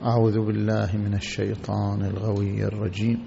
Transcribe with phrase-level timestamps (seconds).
[0.00, 3.20] أعوذ بالله من الشيطان الغوي الرجيم.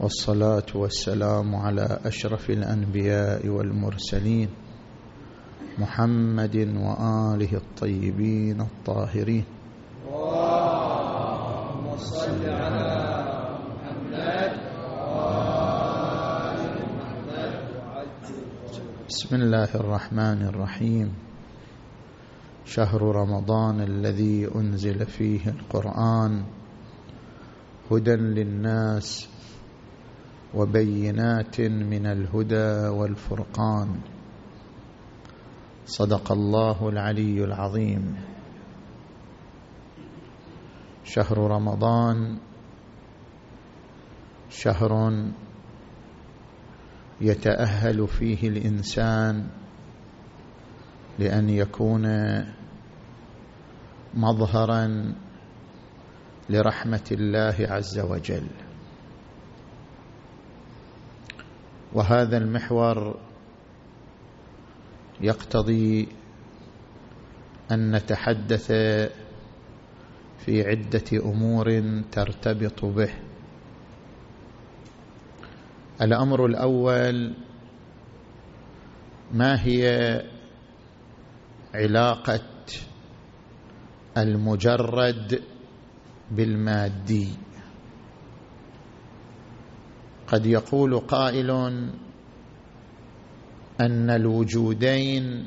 [0.00, 4.48] والصلاة والسلام على أشرف الأنبياء والمرسلين
[5.78, 9.44] محمد وآله الطيبين الطاهرين.
[10.10, 12.90] اللهم صل على
[13.70, 14.52] محمد
[19.08, 21.29] بسم الله الرحمن الرحيم.
[22.70, 26.44] شهر رمضان الذي أنزل فيه القرآن
[27.90, 29.28] هدى للناس
[30.54, 34.00] وبينات من الهدى والفرقان.
[35.86, 38.16] صدق الله العلي العظيم.
[41.04, 42.38] شهر رمضان
[44.50, 45.12] شهر
[47.20, 49.46] يتأهل فيه الإنسان
[51.18, 52.06] لأن يكون
[54.14, 55.14] مظهرا
[56.50, 58.46] لرحمة الله عز وجل.
[61.92, 63.20] وهذا المحور
[65.20, 66.08] يقتضي
[67.70, 68.66] أن نتحدث
[70.38, 73.10] في عدة أمور ترتبط به.
[76.02, 77.34] الأمر الأول
[79.32, 80.22] ما هي
[81.74, 82.49] علاقة
[84.18, 85.42] المجرد
[86.30, 87.28] بالمادي.
[90.26, 91.50] قد يقول قائل
[93.80, 95.46] أن الوجودين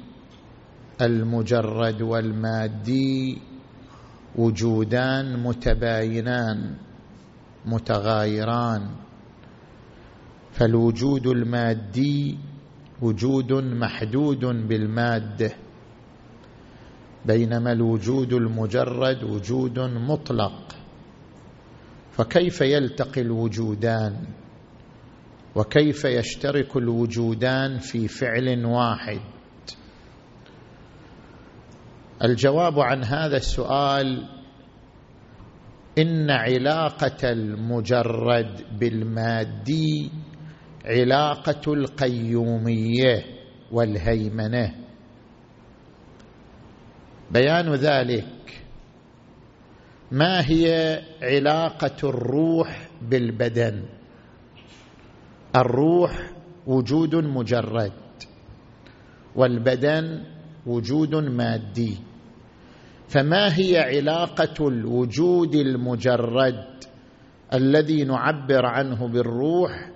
[1.01, 3.37] المجرد والمادي
[4.35, 6.75] وجودان متباينان
[7.65, 8.89] متغايران.
[10.51, 12.37] فالوجود المادي
[13.01, 15.62] وجود محدود بالمادة.
[17.25, 20.75] بينما الوجود المجرد وجود مطلق.
[22.11, 24.25] فكيف يلتقي الوجودان؟
[25.55, 29.19] وكيف يشترك الوجودان في فعل واحد؟
[32.23, 34.29] الجواب عن هذا السؤال
[35.97, 40.11] إن علاقة المجرد بالمادي
[40.85, 43.25] علاقة القيومية
[43.71, 44.82] والهيمنة.
[47.33, 48.63] بيان ذلك.
[50.11, 53.83] ما هي علاقة الروح بالبدن؟
[55.55, 56.31] الروح
[56.67, 57.93] وجود مجرد
[59.35, 60.23] والبدن
[60.65, 61.97] وجود مادي.
[63.07, 66.65] فما هي علاقة الوجود المجرد
[67.53, 69.89] الذي نعبر عنه بالروح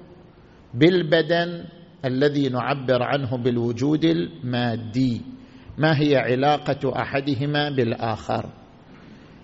[0.73, 1.65] بالبدن
[2.05, 5.36] الذي نعبر عنه بالوجود المادي؟
[5.77, 8.49] ما هي علاقة أحدهما بالآخر؟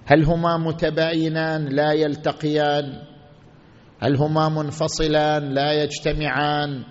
[0.05, 3.01] هل هما متباينان لا يلتقيان؟
[3.99, 6.83] هل هما منفصلان لا يجتمعان؟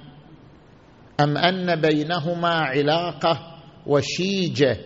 [1.21, 3.39] أم أن بينهما علاقة
[3.87, 4.77] وشيجة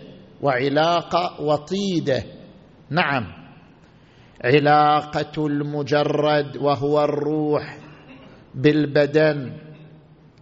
[0.42, 2.22] وعلاقة وطيدة؟
[2.90, 3.26] نعم.
[4.44, 7.78] علاقة المجرد وهو الروح
[8.54, 9.52] بالبدن.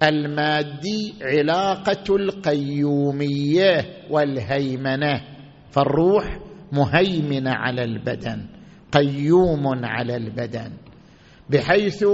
[0.09, 5.21] المادي علاقة القيومية والهيمنة
[5.71, 6.39] فالروح
[6.73, 8.47] مهيمنة على البدن
[8.93, 10.73] قيوم على البدن
[11.51, 12.05] بحيث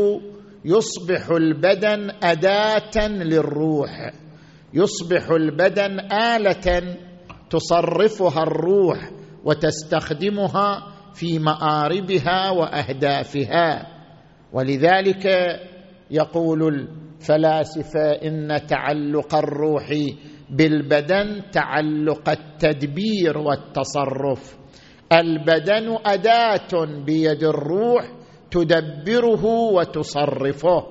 [0.65, 4.13] يصبح البدن أداة للروح
[4.75, 6.97] يصبح البدن آلة
[7.51, 9.11] تصرفها الروح
[9.45, 13.87] وتستخدمها في مآربها وأهدافها
[14.53, 15.27] ولذلك
[16.11, 16.89] يقول
[17.21, 19.91] الفلاسفه ان تعلق الروح
[20.51, 24.57] بالبدن تعلق التدبير والتصرف.
[25.13, 28.13] البدن أداة بيد الروح
[28.51, 30.87] تدبره وتصرفه.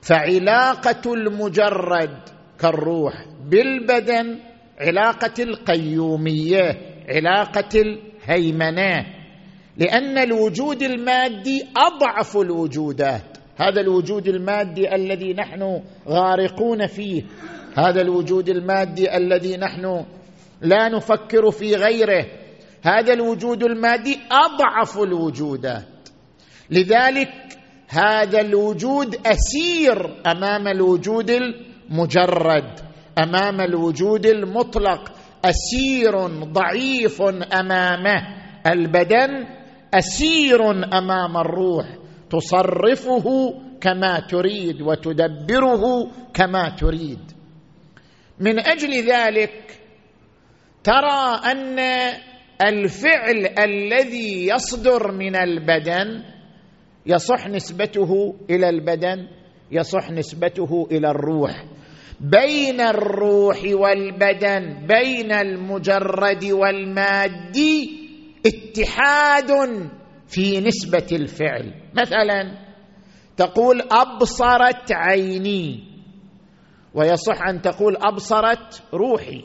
[0.00, 2.18] فعلاقة المجرد
[2.60, 3.14] كالروح
[3.50, 4.38] بالبدن
[4.80, 6.70] علاقة القيومية
[7.08, 9.06] علاقة الهيمنة.
[9.76, 13.37] لأن الوجود المادي أضعف الوجودات.
[13.58, 17.22] هذا الوجود المادي الذي نحن غارقون فيه.
[17.74, 20.04] هذا الوجود المادي الذي نحن
[20.60, 22.26] لا نفكر في غيره.
[22.82, 26.08] هذا الوجود المادي أضعف الوجودات.
[26.70, 27.32] لذلك
[27.88, 32.80] هذا الوجود أسير أمام الوجود المجرد
[33.18, 35.12] أمام الوجود المطلق.
[35.44, 37.22] أسير ضعيف
[37.60, 38.22] أمامه.
[38.66, 39.46] البدن
[39.94, 41.97] أسير أمام الروح.
[42.30, 47.18] تصرفه كما تريد وتدبره كما تريد.
[48.40, 49.80] من أجل ذلك
[50.84, 51.78] ترى أن
[52.66, 56.24] الفعل الذي يصدر من البدن
[57.06, 59.28] يصح نسبته إلى البدن
[59.70, 61.64] يصح نسبته إلى الروح.
[62.20, 67.90] بين الروح والبدن بين المجرد والمادي
[68.46, 69.50] اتحاد
[70.28, 71.74] في نسبة الفعل.
[71.94, 72.58] مثلا
[73.36, 75.84] تقول أبصرت عيني
[76.94, 79.44] ويصح أن تقول أبصرت روحي.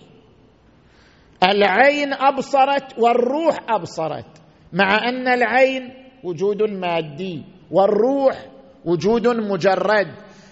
[1.44, 4.42] العين أبصرت والروح أبصرت
[4.74, 5.90] مع أن العين
[6.24, 8.46] وجود مادي والروح
[8.86, 10.08] وجود مجرد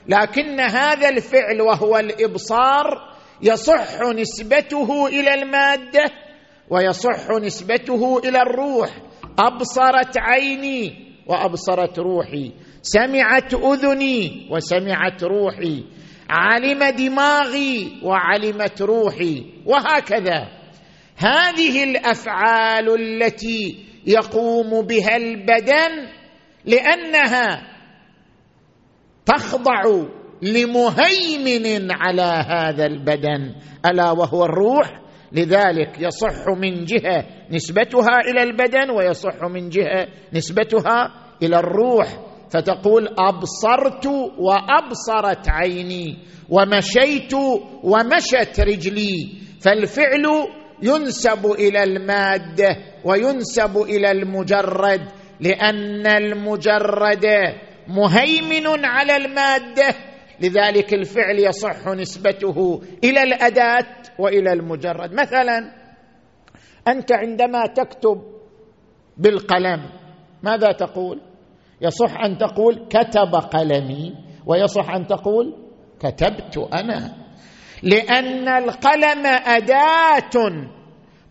[0.07, 3.11] لكن هذا الفعل وهو الإبصار
[3.41, 6.05] يصح نسبته إلى المادة
[6.69, 8.89] ويصح نسبته إلى الروح.
[9.39, 10.93] أبصرت عيني
[11.27, 12.51] وأبصرت روحي
[12.81, 15.83] سمعت أذني وسمعت روحي
[16.29, 20.47] علم دماغي وعلمت روحي وهكذا.
[21.17, 26.07] هذه الأفعال التي يقوم بها البدن
[26.65, 27.67] لأنها
[29.25, 29.81] تخضع
[30.41, 33.55] لمهيمن على هذا البدن
[33.85, 35.01] ألا وهو الروح؟
[35.33, 41.11] لذلك يصح من جهة نسبتها إلى البدن ويصح من جهة نسبتها
[41.43, 42.07] إلى الروح.
[42.49, 44.05] فتقول أبصرت
[44.39, 46.17] وأبصرت عيني
[46.49, 47.33] ومشيت
[47.83, 49.31] ومشت رجلي.
[49.61, 50.25] فالفعل
[50.83, 55.01] ينسب إلى المادة وينسب إلى المجرد
[55.39, 57.25] لأن المجرد
[57.87, 59.95] مهيمن على المادة
[60.41, 63.87] لذلك الفعل يصح نسبته إلى الأداة
[64.19, 65.13] وإلى المجرد.
[65.13, 65.71] مثلا
[66.87, 68.21] أنت عندما تكتب
[69.17, 69.89] بالقلم
[70.43, 71.21] ماذا تقول؟
[71.81, 74.15] يصح أن تقول كتب قلمي
[74.45, 75.55] ويصح أن تقول
[75.99, 77.15] كتبت أنا.
[77.83, 80.67] لأن القلم أداة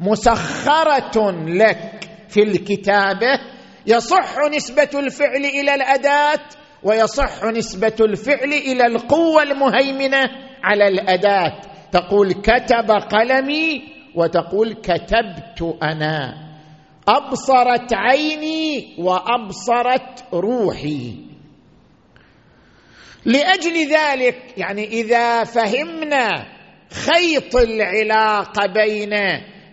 [0.01, 3.41] مسخرة لك في الكتابة
[3.87, 6.41] يصح نسبة الفعل إلى الأداة
[6.82, 10.31] ويصح نسبة الفعل إلى القوة المهيمنة
[10.62, 11.61] على الأداة.
[11.93, 13.82] تقول كتب قلمي
[14.15, 16.35] وتقول كتبت أنا.
[17.09, 21.15] أبصرت عيني وأبصرت روحي.
[23.25, 26.47] لأجل ذلك يعني إذا فهمنا
[26.91, 29.12] خيط العلاقة بين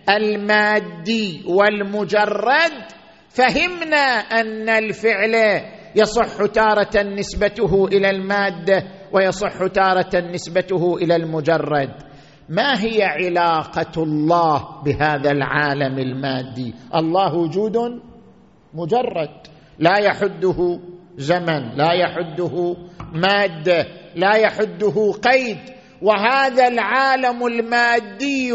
[0.08, 2.72] المادي والمجرد
[3.30, 5.62] فهمنا أن الفعل
[5.96, 11.90] يصح تارة نسبته إلى المادة ويصح تارة نسبته إلى المجرد.
[12.48, 17.76] ما هي علاقة الله بهذا العالم المادي؟ الله وجود
[18.74, 19.30] مجرد.
[19.78, 20.80] لا يحده
[21.16, 22.76] زمن لا يحده
[23.12, 23.86] مادة
[24.16, 25.58] لا يحده قيد.
[26.02, 28.52] وهذا العالم المادي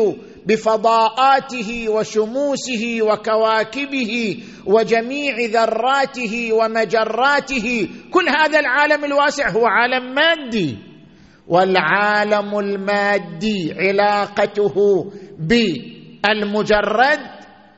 [0.48, 7.88] بفضاءاته وشموسه وكواكبه وجميع ذراته ومجراته.
[8.12, 10.78] كل هذا العالم الواسع هو عالم مادي.
[11.48, 14.76] والعالم المادي علاقته
[15.40, 17.20] بالمجرد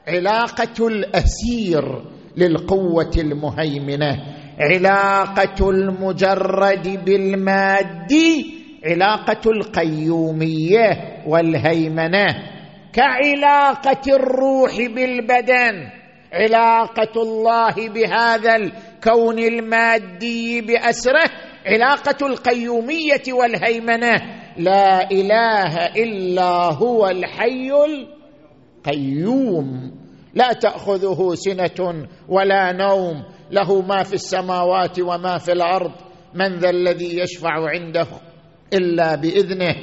[0.07, 2.01] علاقة الأسير
[2.37, 4.17] للقوة المهيمنة
[4.59, 10.89] علاقة المجرد بالمادي علاقة القيومية
[11.27, 12.54] والهيمنة.
[12.95, 15.89] كعلاقة الروح بالبدن
[16.33, 21.29] علاقة الله بهذا الكون المادي بأسره
[21.65, 24.15] علاقة القيومية والهيمنة.
[24.57, 27.71] لا إله إلا هو الحي
[28.87, 29.91] القيوم.
[30.33, 33.23] لا تأخذه سنة ولا نوم.
[33.51, 35.91] له ما في السماوات وما في الأرض.
[36.33, 38.07] من ذا الذي يشفع عنده
[38.73, 39.75] إلا بإذنه.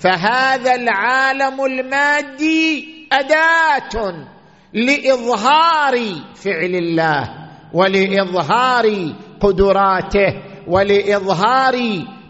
[0.00, 4.26] فهذا العالم المادي أداة
[4.74, 5.94] لإظهار
[6.34, 7.28] فعل الله
[7.74, 11.74] ولإظهار قدراته ولإظهار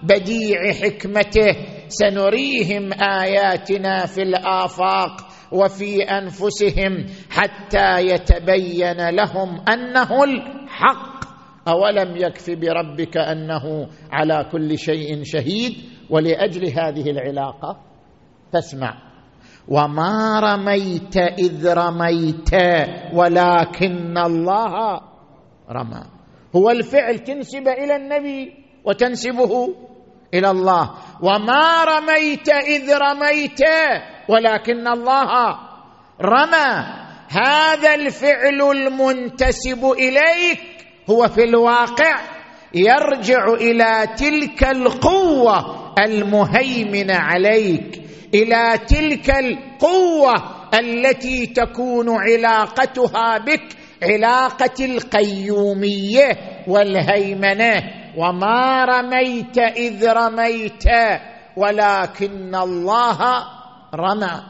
[0.03, 1.57] بديع حكمته.
[1.89, 11.21] سنريهم آياتنا في الآفاق وفي أنفسهم حتى يتبين لهم أنه الحق.
[11.69, 17.81] أولم يكف بربك أنه على كل شيء شهيد؟ ولأجل هذه العلاقة
[18.53, 18.95] تسمع.
[19.69, 22.51] وما رميت إذ رميت
[23.15, 25.01] ولكن الله
[25.71, 26.03] رمى.
[26.57, 28.53] هو الفعل تنسب إلى النبي
[28.85, 29.75] وتنسبه
[30.35, 30.91] إلى الله.
[31.23, 33.61] وما رميت إذ رميت
[34.29, 35.59] ولكن الله
[36.23, 37.01] رمى.
[37.31, 40.61] هذا الفعل المنتسب إليك
[41.11, 42.21] هو في الواقع
[42.75, 48.03] يرجع إلى تلك القوة المهيمنه عليك
[48.35, 50.35] إلى تلك القوة
[50.75, 56.39] التي تكون علاقتها بك علاقة القيومية
[56.69, 58.01] والهيمنة.
[58.17, 60.85] وما رميت إذ رميت
[61.57, 63.19] ولكن الله
[63.95, 64.43] رمى.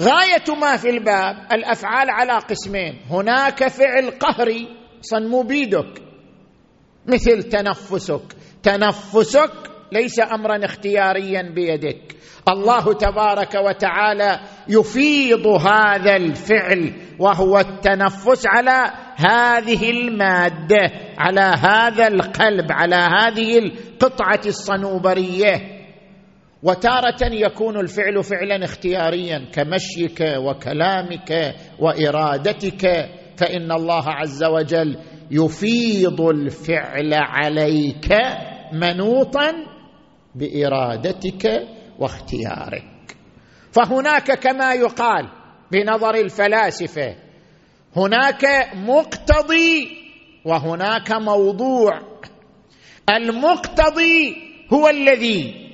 [0.00, 3.00] غاية ما في الباب الأفعال على قسمين.
[3.10, 4.68] هناك فعل قهري
[5.00, 6.02] صن بيدك
[7.06, 8.22] مثل تنفسك.
[8.66, 9.52] تنفسك
[9.92, 12.16] ليس امرا اختياريا بيدك.
[12.48, 22.96] الله تبارك وتعالى يفيض هذا الفعل وهو التنفس على هذه المادة على هذا القلب على
[22.96, 25.76] هذه القطعة الصنوبرية.
[26.62, 33.10] وتارة يكون الفعل فعلا اختياريا كمشيك وكلامك وإرادتك.
[33.36, 34.98] فإن الله عز وجل
[35.30, 38.12] يفيض الفعل عليك
[38.72, 39.52] منوطا
[40.34, 41.68] بإرادتك
[41.98, 43.16] واختيارك.
[43.72, 45.28] فهناك كما يقال
[45.72, 47.16] بنظر الفلاسفة
[47.96, 49.88] هناك مقتضي
[50.44, 52.00] وهناك موضوع.
[53.10, 54.36] المقتضي
[54.72, 55.66] هو الذي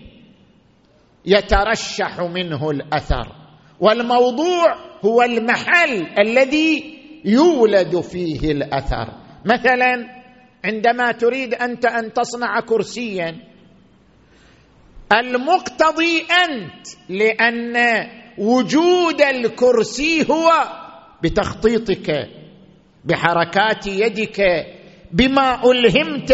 [1.26, 3.32] يترشح منه الأثر
[3.80, 9.08] والموضوع هو المحل الذي يولد فيه الأثر.
[9.44, 10.21] مثلا
[10.64, 13.36] عندما تريد أنت أن تصنع كرسيا
[15.12, 17.76] المقتضي أنت لأن
[18.38, 20.50] وجود الكرسي هو
[21.22, 22.28] بتخطيطك
[23.04, 24.66] بحركات يدك
[25.12, 26.32] بما ألهمت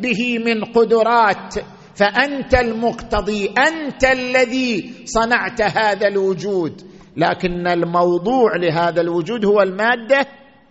[0.00, 1.54] به من قدرات.
[1.94, 6.82] فأنت المقتضي أنت الذي صنعت هذا الوجود.
[7.16, 10.26] لكن الموضوع لهذا الوجود هو المادة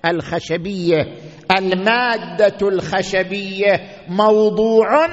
[0.05, 1.15] الخشبية.
[1.57, 5.05] المادة الخشبية موضوع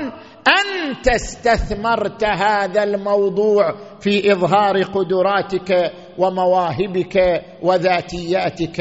[0.47, 8.81] انت استثمرت هذا الموضوع في إظهار قدراتك ومواهبك وذاتياتك.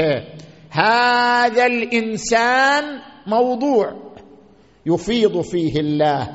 [0.72, 2.84] هذا الإنسان
[3.28, 3.92] موضوع
[4.86, 6.30] يفيض فيه الله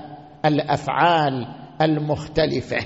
[0.45, 1.47] الأفعال
[1.83, 2.79] المختلفة.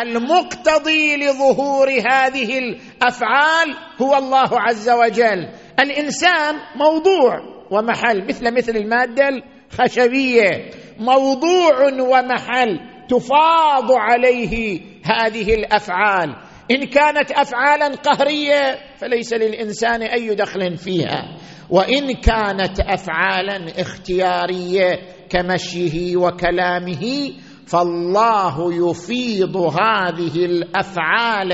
[0.00, 5.48] المقتضي لظهور هذه الأفعال هو الله عز وجل.
[5.80, 10.70] الإنسان موضوع ومحل مثل مثل المادة الخشبية.
[10.98, 16.36] موضوع ومحل تفاض عليه هذه الأفعال.
[16.70, 21.36] إن كانت افعالا قهرية فليس للإنسان أي دخل فيها.
[21.70, 24.90] وإن كانت افعالا اختيارية
[25.30, 27.32] كمشيه وكلامه
[27.66, 31.52] فالله يفيض هذه الأفعال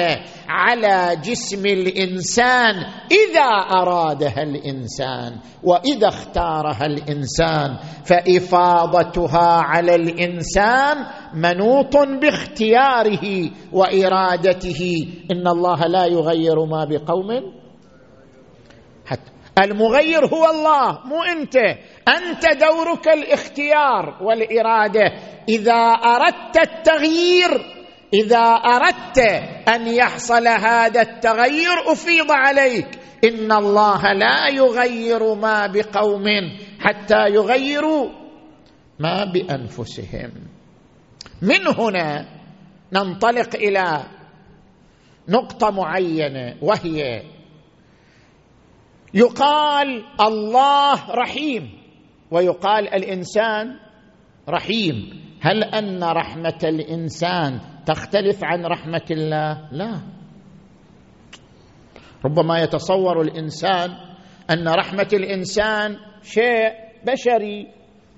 [0.48, 2.74] على جسم الإنسان
[3.10, 3.50] إذا
[3.80, 10.96] أرادها الإنسان وإذا اختارها الإنسان فإفاضتها على الإنسان
[11.34, 15.08] منوط باختياره وإرادته.
[15.30, 17.28] إن الله لا يغير ما بقوم
[19.06, 21.56] حتى المغير هو الله مو انت.
[22.08, 25.12] انت دورك الاختيار والاراده.
[25.48, 27.50] اذا اردت التغيير
[28.14, 29.18] اذا اردت
[29.68, 32.88] ان يحصل هذا التغير افيض عليك.
[33.24, 36.24] إن الله لا يغير ما بقوم
[36.80, 38.08] حتى يغيروا
[38.98, 40.30] ما بأنفسهم.
[41.42, 42.26] من هنا
[42.92, 44.04] ننطلق إلى
[45.28, 47.22] نقطة معينة وهي
[49.14, 51.78] يقال الله رحيم
[52.30, 53.76] ويقال الإنسان
[54.48, 55.22] رحيم.
[55.40, 60.00] هل أن رحمة الإنسان تختلف عن رحمة الله؟ لا.
[62.24, 63.90] ربما يتصور الإنسان
[64.50, 66.72] أن رحمة الإنسان شيء
[67.06, 67.66] بشري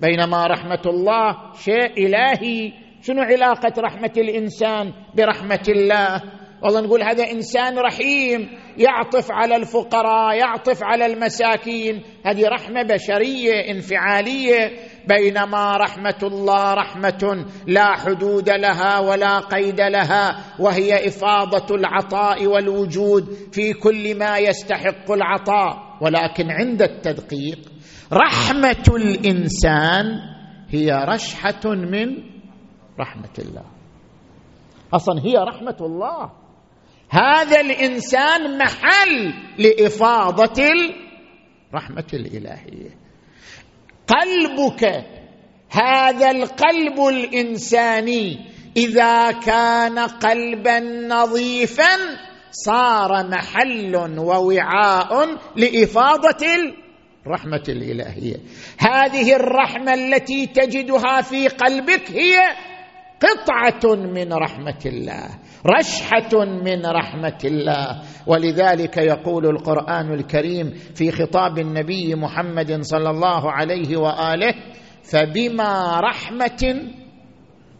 [0.01, 2.73] بينما رحمة الله شيء إلهي.
[3.01, 10.83] شنو علاقة رحمة الإنسان برحمة الله؟ والله نقول هذا إنسان رحيم يعطف على الفقراء يعطف
[10.83, 12.03] على المساكين.
[12.25, 14.71] هذه رحمة بشرية انفعالية.
[15.07, 23.73] بينما رحمة الله رحمة لا حدود لها ولا قيد لها وهي إفاضة العطاء والوجود في
[23.73, 25.97] كل ما يستحق العطاء.
[26.01, 27.59] ولكن عند التدقيق
[28.13, 30.05] رحمة الإنسان
[30.69, 32.07] هي رشحة من
[32.99, 33.65] رحمة الله.
[34.93, 36.40] أصلا هي رحمة الله.
[37.11, 40.63] هذا الإنسان محل لإفاضة
[41.69, 42.89] الرحمة الإلهية.
[44.07, 45.05] قلبك
[45.71, 48.39] هذا القلب الإنساني
[48.77, 51.91] إذا كان قلبا نظيفا
[52.51, 56.45] صار محل ووعاء لإفاضة
[57.25, 58.35] الرحمة الإلهية.
[58.77, 62.37] هذه الرحمة التي تجدها في قلبك هي
[63.21, 65.40] قطعة من رحمة الله.
[65.65, 68.01] رشحة من رحمة الله.
[68.27, 74.53] ولذلك يقول القرآن الكريم في خطاب النبي محمد صلى الله عليه وآله
[75.03, 76.81] فبما رحمة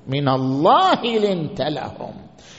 [0.08, 2.14] من الله لنت لهم.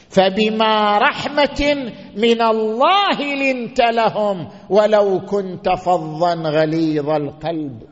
[0.08, 4.48] فبما رحمة من الله لنت لهم.
[4.70, 7.91] ولو كنت فظا غليظ القلب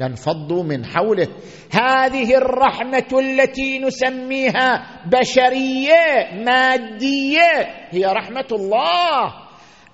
[0.00, 1.28] لانفضوا من حوله.
[1.72, 9.34] هذه الرحمة التي نسميها بشرية مادية هي رحمة الله.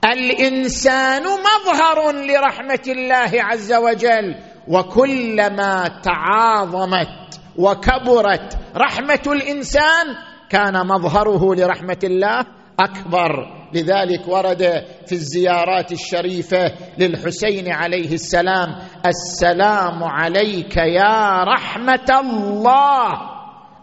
[0.05, 4.35] الإنسان مظهر لرحمة الله عز وجل.
[4.69, 10.07] وكلما تعاظمت وكبرت رحمة الإنسان
[10.51, 12.47] كان مظهره لرحمة الله
[12.81, 13.56] أكبر.
[13.75, 23.09] لذلك ورد في الزيارات الشريفة للحسين عليه السلام السلام عليك يا رحمة الله.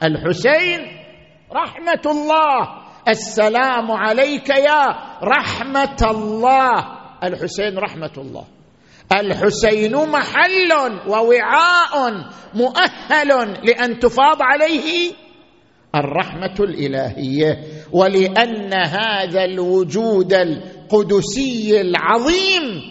[0.04, 0.80] الحسين
[1.54, 2.84] رحمة الله.
[3.08, 4.84] السلام عليك يا
[5.24, 6.72] رحمة الله.
[7.24, 8.46] الحسين رحمة الله.
[9.20, 10.72] الحسين محل
[11.08, 12.14] ووعاء
[12.54, 13.30] مؤهل
[13.64, 15.12] لأن تفاض عليه
[15.96, 22.82] الرحمة الإلهية ولأن هذا الوجود القدسي العظيم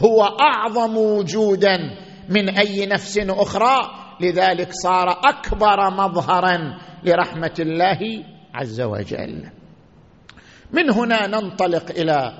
[0.00, 1.76] هو أعظم وجودا
[2.28, 4.04] من أي نفس أخرى.
[4.20, 8.24] لذلك صار أكبر مظهرا لرحمة الله
[8.54, 9.50] عز وجل.
[10.72, 12.32] من هنا ننطلق إلى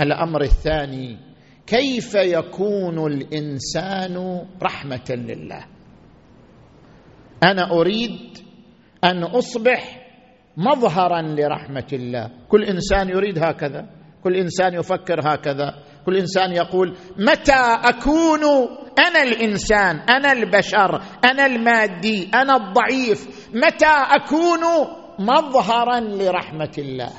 [0.00, 1.18] الأمر الثاني
[1.66, 5.64] كيف يكون الإنسان رحمة لله؟
[7.42, 8.38] أنا أريد
[9.04, 9.98] أن أصبح
[10.56, 12.30] مظهرا لرحمة الله.
[12.48, 13.86] كل إنسان يريد هكذا
[14.24, 15.74] كل إنسان يفكر هكذا
[16.06, 18.44] كل إنسان يقول متى أكون
[18.98, 24.60] أنا الإنسان أنا البشر أنا المادي أنا الضعيف؟ متى أكون
[25.18, 27.10] مظهرا لرحمة الله؟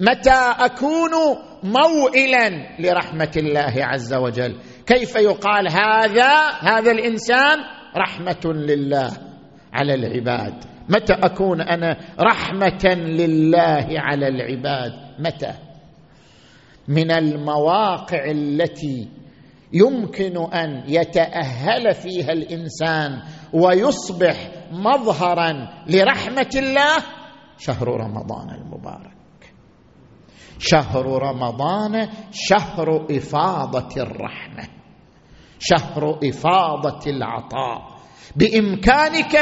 [0.00, 1.10] متى أكون
[1.62, 7.58] موئلا لرحمة الله عز وجل؟ كيف يقال هذا؟ هذا الإنسان
[7.96, 9.10] رحمة لله
[9.72, 10.73] على العباد.
[10.88, 15.54] متى أكون أنا رحمة لله على العباد؟ متى؟
[16.88, 19.08] من المواقع التي
[19.72, 26.96] يمكن أن يتأهل فيها الإنسان ويصبح مظهرا لرحمة الله؟
[27.58, 29.14] شهر رمضان المبارك.
[30.58, 34.64] شهر رمضان شهر إفاضة الرحمة.
[35.58, 37.94] شهر إفاضة العطاء.
[38.36, 39.36] بإمكانك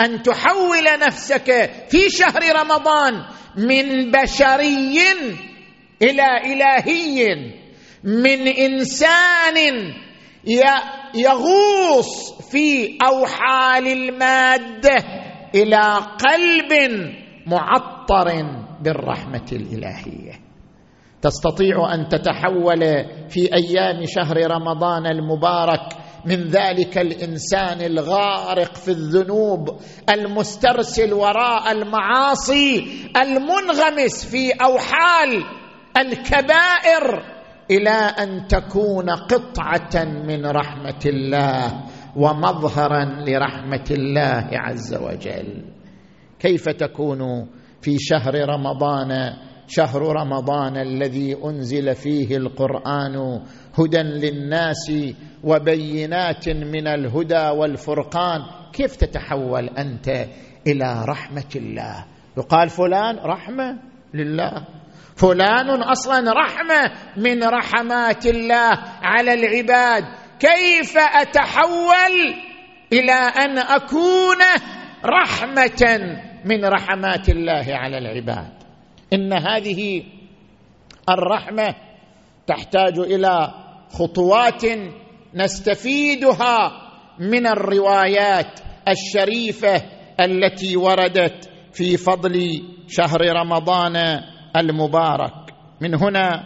[0.00, 3.14] أن تحول نفسك في شهر رمضان
[3.56, 4.98] من بشري
[6.02, 7.34] إلى إلهي
[8.04, 9.56] من إنسان
[11.14, 14.96] يغوص في أوحال المادة
[15.54, 15.82] إلى
[16.18, 16.72] قلب
[17.46, 18.28] معطر
[18.82, 20.32] بالرحمة الإلهية.
[21.22, 22.80] تستطيع أن تتحول
[23.28, 34.24] في أيام شهر رمضان المبارك من ذلك الإنسان الغارق في الذنوب المسترسل وراء المعاصي المنغمس
[34.30, 35.44] في أوحال
[35.96, 37.34] الكبائر
[37.70, 41.84] إلى أن تكون قطعة من رحمة الله
[42.16, 45.64] ومظهرا لرحمة الله عز وجل.
[46.38, 47.48] كيف تكون
[47.82, 49.32] في شهر رمضان؟
[49.66, 53.42] شهر رمضان الذي أنزل فيه القرآن
[53.78, 54.92] هدى للناس
[55.44, 58.40] وبينات من الهدى والفرقان.
[58.72, 60.08] كيف تتحول أنت
[60.66, 62.04] إلى رحمة الله؟
[62.36, 63.78] يقال فلان رحمة
[64.14, 64.66] لله.
[65.16, 68.70] فلان أصلا رحمة من رحمات الله
[69.02, 70.04] على العباد.
[70.38, 72.34] كيف أتحول
[72.92, 74.42] إلى أن أكون
[75.04, 75.98] رحمة
[76.44, 78.52] من رحمات الله على العباد؟
[79.12, 80.02] إن هذه
[81.08, 81.74] الرحمة
[82.46, 83.54] تحتاج إلى
[83.90, 84.62] خطوات
[85.34, 86.72] نستفيدها
[87.18, 89.82] من الروايات الشريفة
[90.20, 93.96] التي وردت في فضل شهر رمضان
[94.56, 95.54] المبارك.
[95.80, 96.44] من هنا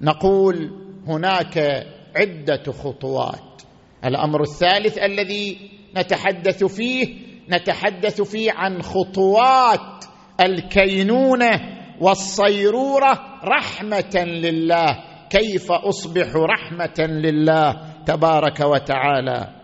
[0.00, 0.70] نقول
[1.06, 3.62] هناك عدة خطوات.
[4.04, 10.04] الأمر الثالث الذي نتحدث فيه نتحدث فيه عن خطوات
[10.40, 11.60] الكينونة
[12.00, 15.09] والصيرورة رحمة لله.
[15.30, 19.60] كيف أصبح رحمة لله تبارك وتعالى؟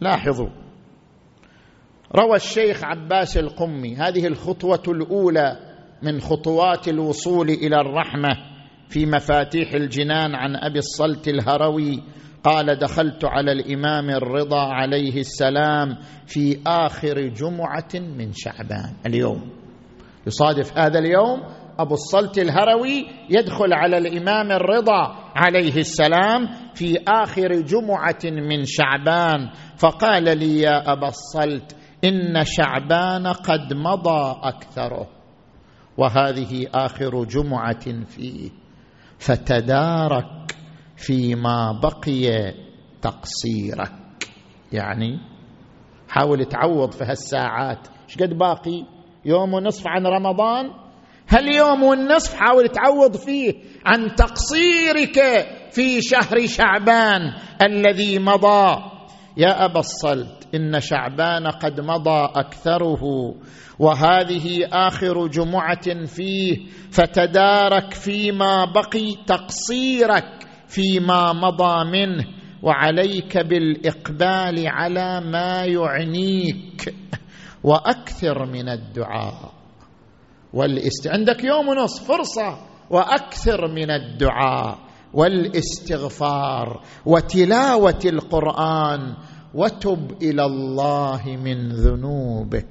[0.00, 0.48] لاحظوا
[2.16, 5.56] روى الشيخ عباس القمي هذه الخطوة الأولى
[6.02, 8.28] من خطوات الوصول إلى الرحمة
[8.88, 12.02] في مفاتيح الجنان عن أبي الصلت الهروي
[12.44, 18.94] قال دخلت على الإمام الرضا عليه السلام في آخر جمعة من شعبان.
[19.06, 19.50] اليوم
[20.26, 21.42] يصادف هذا اليوم
[21.78, 29.50] أبو الصلت الهروي يدخل على الإمام الرضا عليه السلام في آخر جمعة من شعبان.
[29.76, 35.08] فقال لي يا أبا الصلت إن شعبان قد مضى أكثره
[35.96, 38.50] وهذه آخر جمعة فيه.
[39.18, 40.56] فتدارك
[41.00, 42.54] فيما بقي
[43.02, 43.92] تقصيرك.
[44.72, 45.18] يعني
[46.08, 47.88] حاول تعوض في هالساعات.
[48.08, 48.84] إيش قد باقي؟
[49.24, 50.70] يوم ونصف عن رمضان؟
[51.28, 53.54] هاليوم والنصف حاول تعوض فيه
[53.86, 55.20] عن تقصيرك
[55.70, 57.20] في شهر شعبان
[57.62, 58.82] الذي مضى.
[59.36, 63.02] يا أبا الصلت إن شعبان قد مضى أكثره
[63.78, 66.56] وهذه آخر جمعة فيه
[66.90, 70.49] فتدارك فيما بقي تقصيرك.
[70.70, 72.24] فيما مضى منه
[72.62, 76.94] وعليك بالإقبال على ما يعنيك
[77.64, 79.52] وأكثر من الدعاء.
[80.52, 82.58] والاست عندك يوم ونصف فرصة
[82.90, 84.78] وأكثر من الدعاء
[85.14, 89.14] والاستغفار وتلاوة القرآن
[89.54, 92.66] وتب إلى الله من ذنوبك.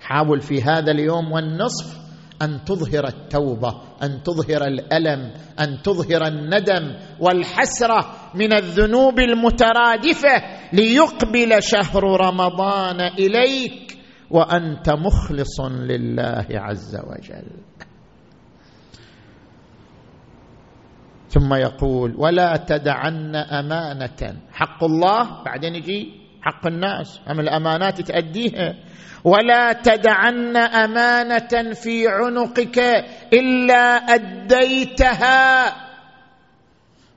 [0.00, 2.07] حاول في هذا اليوم والنصف
[2.42, 12.04] أن تظهر التوبة أن تظهر الألم أن تظهر الندم والحسرة من الذنوب المترادفة ليقبل شهر
[12.04, 13.98] رمضان إليك
[14.30, 17.50] وأنت مخلص لله عز وجل.
[21.28, 24.36] ثم يقول ولا تدعن أمانة.
[24.52, 27.20] حق الله؟ بعدين يجي حق الناس.
[27.28, 28.74] هم الأمانات تأديها.
[29.24, 32.78] ولا تدعن أمانة في عنقك
[33.32, 35.72] إلا أديتها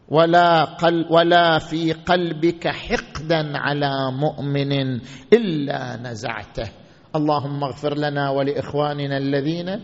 [0.10, 5.00] ولا قل ولا في قلبك حقدا على مؤمن
[5.34, 6.70] إلا نزعته.
[7.16, 9.80] اللهم اغفر لنا ولإخواننا الذين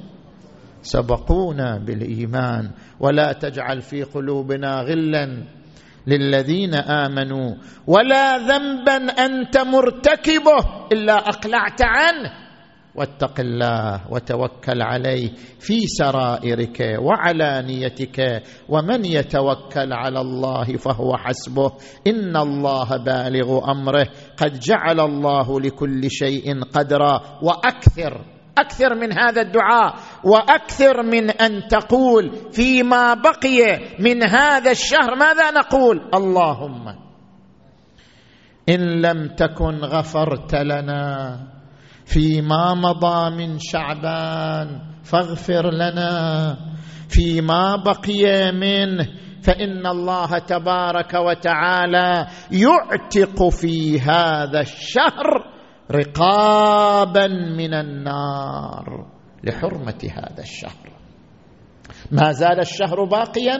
[0.81, 2.71] سبقونا بالإيمان.
[2.99, 5.43] ولا تجعل في قلوبنا غلا
[6.07, 7.55] للذين آمنوا.
[7.87, 12.31] ولا ذنبا أنت مرتكبه إلا أقلعت عنه.
[12.95, 18.43] واتق الله وتوكل عليه في سرائرك وعلانيتك.
[18.69, 21.71] ومن يتوكل على الله فهو حسبه.
[22.07, 24.07] إن الله بالغ أمره.
[24.37, 27.21] قد جعل الله لكل شيء قدرا.
[27.41, 29.93] وأكثر أكثر من هذا الدعاء
[30.23, 36.87] وأكثر من أن تقول فيما بقي من هذا الشهر ماذا نقول؟ اللهم
[38.69, 41.39] إن لم تكن غفرت لنا
[42.05, 46.57] فيما مضى من شعبان فاغفر لنا
[47.09, 49.07] فيما بقي منه
[49.43, 55.56] فإن الله تبارك وتعالى يعتق في هذا الشهر
[55.91, 59.05] رقابا من النار
[59.43, 60.91] لحرمة هذا الشهر.
[62.11, 63.57] ما زال الشهر باقيا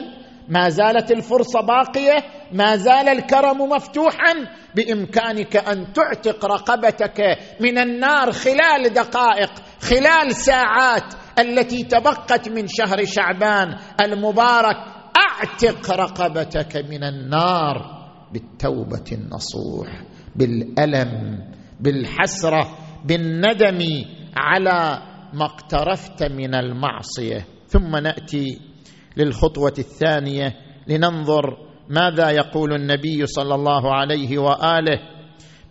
[0.48, 2.16] ما زالت الفرصة باقية
[2.52, 4.34] ما زال الكرم مفتوحا.
[4.74, 13.76] بإمكانك أن تعتق رقبتك من النار خلال دقائق خلال ساعات التي تبقت من شهر شعبان
[14.00, 14.76] المبارك.
[15.16, 17.98] أعتق رقبتك من النار
[18.32, 20.02] بالتوبة النصوح
[20.36, 21.42] بالألم
[21.80, 23.78] بالحسرة بالندم
[24.36, 27.46] على ما اقترفت من المعصية.
[27.66, 28.60] ثم نأتي
[29.16, 30.54] للخطوة الثانية
[30.86, 31.56] لننظر
[31.88, 34.98] ماذا يقول النبي صلى الله عليه وآله.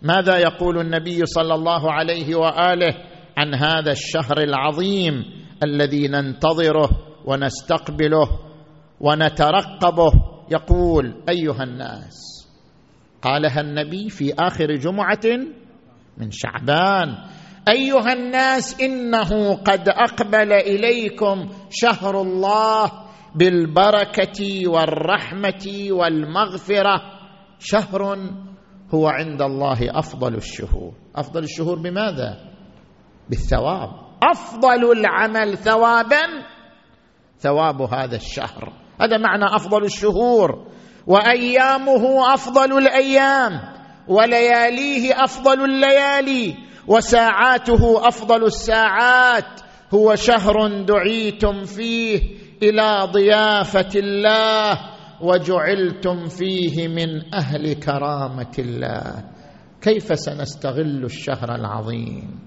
[0.02, 2.94] ماذا يقول النبي صلى الله عليه وآله
[3.36, 5.24] عن هذا الشهر العظيم
[5.62, 6.90] الذي ننتظره
[7.24, 8.28] ونستقبله
[9.00, 10.12] ونترقبه؟
[10.50, 12.16] يقول أيها الناس
[13.22, 15.20] قالها النبي في آخر جمعة
[16.18, 17.14] من شعبان.
[17.68, 22.92] أيها الناس إنه قد أقبل إليكم شهر الله
[23.34, 27.02] بالبركة والرحمة والمغفرة.
[27.58, 28.18] شهر
[28.94, 30.92] هو عند الله أفضل الشهور.
[31.16, 32.50] أفضل الشهور بماذا؟
[33.30, 33.90] بالثواب.
[34.22, 36.22] أفضل العمل ثوابا
[37.38, 38.72] ثواب هذا الشهر.
[39.00, 40.66] هذا معنى أفضل الشهور.
[41.06, 43.77] وأيامه أفضل الأيام.
[44.08, 46.54] ولياليه أفضل الليالي
[46.86, 49.60] وساعاته أفضل الساعات.
[49.94, 52.22] هو شهر دعيتم فيه
[52.62, 54.78] إلى ضيافة الله
[55.20, 59.24] وجعلتم فيه من أهل كرامة الله.
[59.80, 62.40] كيف سنستغل الشهر العظيم؟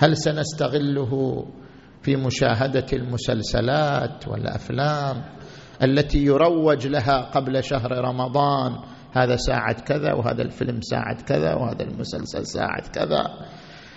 [0.00, 1.44] هل سنستغله
[2.02, 5.24] في مشاهدة المسلسلات والأفلام
[5.82, 8.76] التي يروج لها قبل شهر رمضان
[9.16, 13.24] هذا ساعة كذا وهذا الفيلم ساعة كذا وهذا المسلسل ساعة كذا.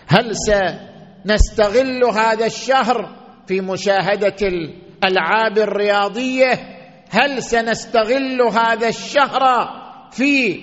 [0.07, 3.15] هل سنستغل هذا الشهر
[3.47, 6.53] في مشاهدة الألعاب الرياضية؟
[7.09, 9.69] هل سنستغل هذا الشهر
[10.11, 10.59] في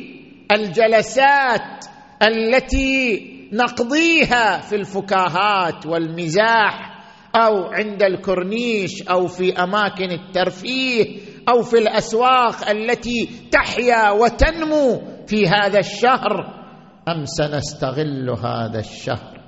[0.52, 1.84] الجلسات
[2.22, 6.96] التي نقضيها في الفكاهات والمزاح
[7.34, 15.78] أو عند الكورنيش أو في أماكن الترفيه أو في الأسواق التي تحيا وتنمو في هذا
[15.78, 16.56] الشهر
[17.08, 19.40] أم سنستغل هذا الشهر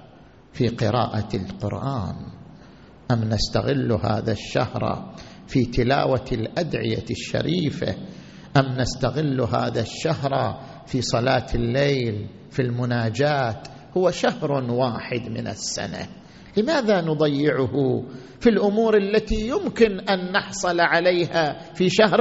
[0.53, 2.17] في قراءة القرآن؟
[3.11, 5.15] أم نستغل هذا الشهر
[5.47, 7.95] في تلاوة الأدعية الشريفة؟
[8.57, 16.09] أم نستغل هذا الشهر في صلاة الليل في المناجات هو شهر واحد من السنة.
[16.59, 18.03] لماذا نضيعه
[18.40, 22.21] في الأمور التي يمكن أن نحصل عليها في شهر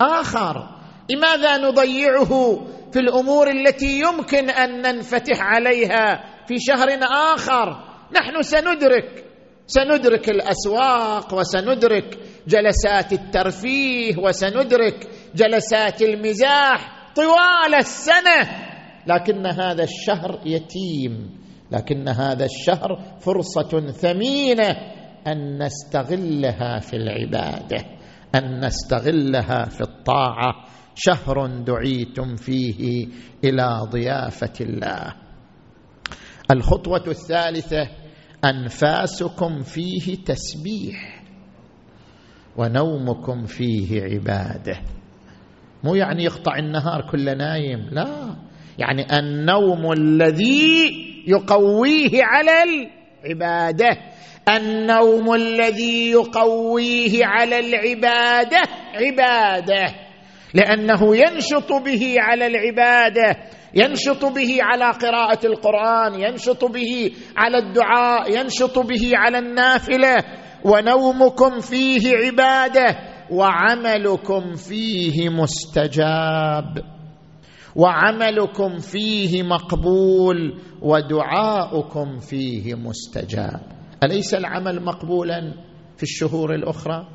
[0.00, 0.68] آخر؟
[1.10, 6.88] لماذا نضيعه في الأمور التي يمكن أن ننفتح عليها في شهر
[7.34, 9.24] آخر؟ نحن سندرك
[9.66, 18.64] سندرك الأسواق وسندرك جلسات الترفيه وسندرك جلسات المزاح طوال السنة.
[19.06, 21.43] لكن هذا الشهر يتيم.
[21.74, 24.70] لكن هذا الشهر فرصة ثمينة
[25.26, 27.84] أن نستغلها في العبادة
[28.34, 30.64] أن نستغلها في الطاعة.
[30.94, 33.06] شهر دعيتم فيه
[33.44, 35.14] إلى ضيافة الله.
[36.50, 37.88] الخطوة الثالثة
[38.44, 41.22] أنفاسكم فيه تسبيح
[42.56, 44.80] ونومكم فيه عبادة.
[45.84, 48.36] مو يعني يقطع النهار كل نايم لا.
[48.78, 53.98] يعني النوم الذي يقويه على العبادة.
[54.48, 58.62] النوم الذي يقويه على العبادة
[58.94, 59.94] عبادة.
[60.54, 63.36] لأنه ينشط به على العبادة
[63.74, 70.16] ينشط به على قراءة القرآن ينشط به على الدعاء ينشط به على النافلة.
[70.64, 72.98] ونومكم فيه عبادة
[73.30, 76.93] وعملكم فيه مستجاب.
[77.76, 83.60] وعملكم فيه مقبول ودعاؤكم فيه مستجاب.
[84.04, 85.54] أليس العمل مقبولا
[85.96, 87.08] في الشهور الأخرى؟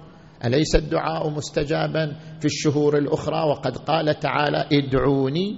[0.45, 5.58] أليس الدعاء مستجابا في الشهور الأخرى؟ وقد قال تعالى ادعوني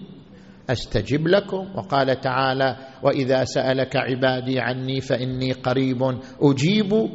[0.70, 1.68] أستجب لكم.
[1.76, 6.04] وقال تعالى وإذا سألك عبادي عني فإني قريب
[6.42, 7.10] أجيب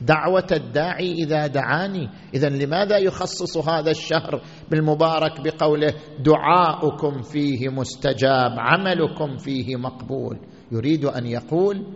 [0.00, 2.10] دعوة الداعي إذا دعاني.
[2.34, 10.38] اذا لماذا يخصص هذا الشهر بالمبارك بقوله دعاؤكم فيه مستجاب عملكم فيه مقبول؟
[10.72, 11.86] يريد أن يقول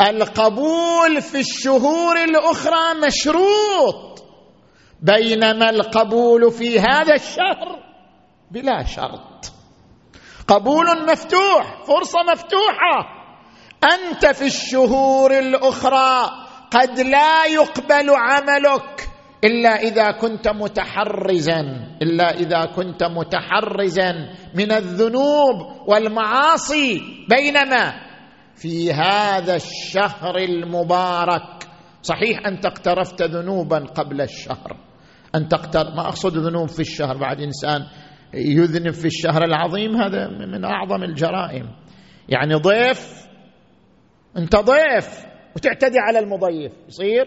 [0.00, 4.24] القبول في الشهور الأخرى مشروط
[5.02, 7.78] بينما القبول في هذا الشهر
[8.50, 9.52] بلا شرط.
[10.48, 13.16] قبول مفتوح فرصة مفتوحة.
[13.84, 19.08] أنت في الشهور الأخرى قد لا يقبل عملك
[19.44, 21.60] إلا إذا كنت متحرزا
[22.02, 24.12] إلا إذا كنت متحرزا
[24.54, 27.92] من الذنوب والمعاصي بينما
[28.54, 31.68] في هذا الشهر المبارك
[32.02, 34.76] صحيح أنت اقترفت ذنوبا قبل الشهر.
[35.34, 37.86] ان تقتر ما أقصد ذنوب في الشهر بعد إنسان
[38.34, 41.68] يذنب في الشهر العظيم هذا من أعظم الجرائم.
[42.28, 43.26] يعني ضيف
[44.36, 45.26] أنت ضيف.
[45.56, 46.72] وتعتدي على المضيف.
[46.88, 47.26] يصير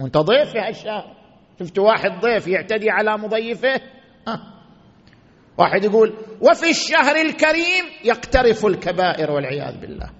[0.00, 1.16] وانت ضيف في هالشهر.
[1.60, 3.74] شفت واحد ضيف يعتدي على مضيفه؟
[4.28, 4.54] ها.
[5.58, 10.10] واحد يقول وفي الشهر الكريم يقترف الكبائر والعياذ بالله.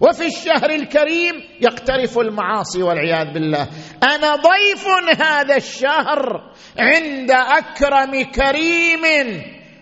[0.00, 3.68] وفي الشهر الكريم يقترف المعاصي والعياذ بالله.
[4.14, 4.88] أنا ضيف
[5.22, 9.04] هذا الشهر عند أكرم كريم.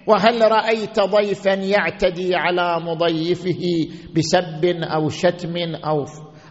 [0.07, 6.05] وهل رأيت ضيفا يعتدي على مضيفه بسب أو شتم أو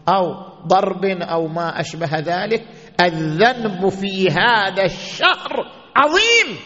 [0.09, 0.35] أو
[0.67, 2.65] ضرب أو ما أشبه ذلك
[3.01, 6.59] الذنب في هذا الشهر عظيم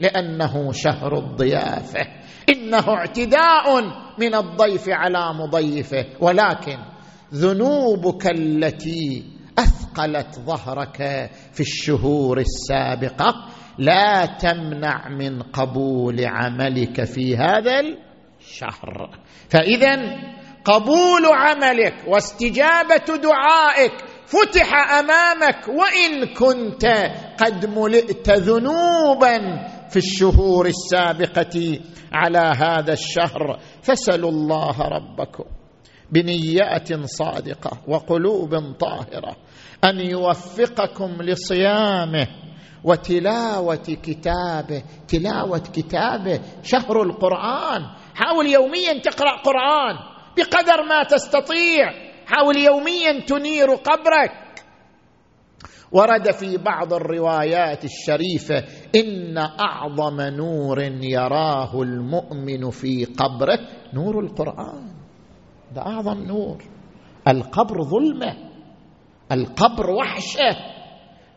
[0.00, 2.00] لأنه شهر الضيافة.
[2.48, 3.80] إنه اعتداء
[4.18, 6.78] من الضيف على مضيفه ولكن
[7.34, 9.24] ذنوبك التي
[9.58, 10.96] أثقلت ظهرك
[11.52, 13.34] في الشهور السابقة
[13.78, 17.80] لا تمنع من قبول عملك في هذا
[18.40, 19.18] الشهر.
[19.48, 20.18] فاذا
[20.64, 23.92] قبول عملك واستجابة دعائك
[24.26, 26.86] فتح أمامك وإن كنت
[27.38, 29.38] قد ملئت ذنوبا
[29.90, 31.78] في الشهور السابقة
[32.12, 35.44] على هذا الشهر فسلوا الله ربكم
[36.12, 39.36] بنيات صادقة وقلوب طاهرة
[39.84, 42.26] أن يوفقكم لصيامه
[42.84, 44.82] وتلاوة كتابه.
[45.08, 47.82] تلاوة كتابه شهر القرآن.
[48.14, 50.11] حاول يوميا تقرأ قرآن.
[50.36, 51.92] بقدر ما تستطيع.
[52.26, 54.64] حاول يوميا تنير قبرك.
[55.92, 58.64] ورد في بعض الروايات الشريفة
[58.96, 63.58] إن أعظم نور يراه المؤمن في قبره
[63.94, 64.92] نور القرآن.
[65.74, 66.64] ده أعظم نور.
[67.28, 68.36] القبر ظلمة.
[69.32, 70.71] القبر وحشة.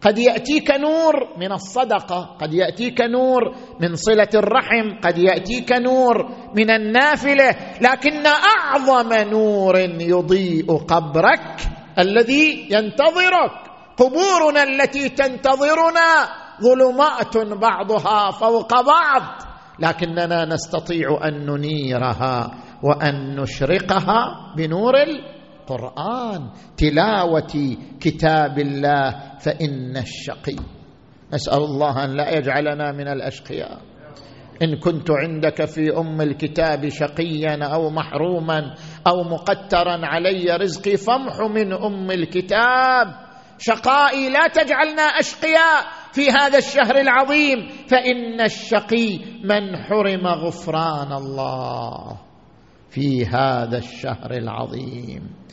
[0.06, 3.42] قد يأتيك نور من الصدقة قد يأتيك نور
[3.82, 11.62] من صلة الرحم قد يأتيك نور من النافلة لكن أعظم نور يضيء قبرك
[12.00, 13.52] الذي ينتظرك.
[13.98, 16.28] قبورنا التي تنتظرنا
[16.62, 19.22] ظلمات بعضها فوق بعض
[19.80, 22.52] لكننا نستطيع أن ننيرها
[22.84, 24.94] وأن نشرقها بنور
[25.66, 30.56] القرآن تلاوة كتاب الله فإن الشقي.
[31.34, 33.82] نسأل الله أن لا يجعلنا من الأشقياء.
[34.62, 38.76] إن كنت عندك في أم الكتاب شقيا أو محروما
[39.08, 43.08] أو مقترا علي رزقي فامح من أم الكتاب.
[43.58, 47.68] شقائي لا تجعلنا أشقياء في هذا الشهر العظيم.
[47.88, 52.18] فإن الشقي من حرم غفران الله
[52.90, 55.45] في هذا الشهر العظيم.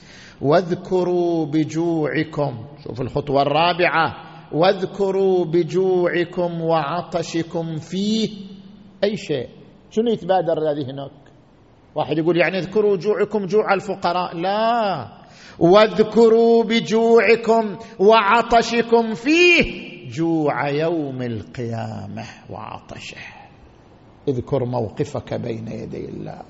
[0.43, 4.15] واذكروا بجوعكم شوف الخطوة الرابعة
[4.53, 8.29] واذكروا بجوعكم وعطشكم فيه
[9.05, 9.49] أي شيء.
[9.91, 11.13] شنو يتبادر لذهنك
[11.95, 15.09] واحد يقول يعني اذكروا جوعكم جوع الفقراء؟ لا.
[15.59, 23.17] واذكروا بجوعكم وعطشكم فيه جوع يوم القيامة وعطشه.
[24.29, 26.43] اذكر موقفك بين يدي الله.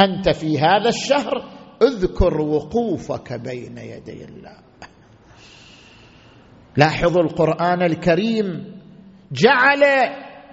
[0.00, 4.56] أنت في هذا الشهر اذكر وقوفك بين يدي الله.
[6.76, 8.80] لاحظوا القرآن الكريم.
[9.32, 9.82] جعل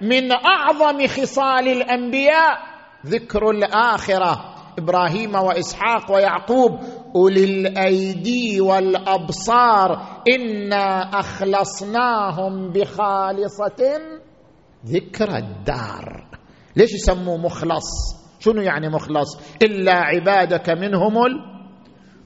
[0.02, 2.58] من أعظم خصال الأنبياء
[3.06, 4.54] ذكر الآخرة.
[4.78, 6.78] إبراهيم وإسحاق ويعقوب.
[7.16, 10.22] أولي الأيدي والأبصار.
[10.36, 14.00] إنا أخلصناهم بخالصة.
[14.86, 16.28] ذكر الدار.
[16.76, 21.54] ليش يسموه مخلص؟ شنو يعني مخلص؟ إلا عبادك منهم ال...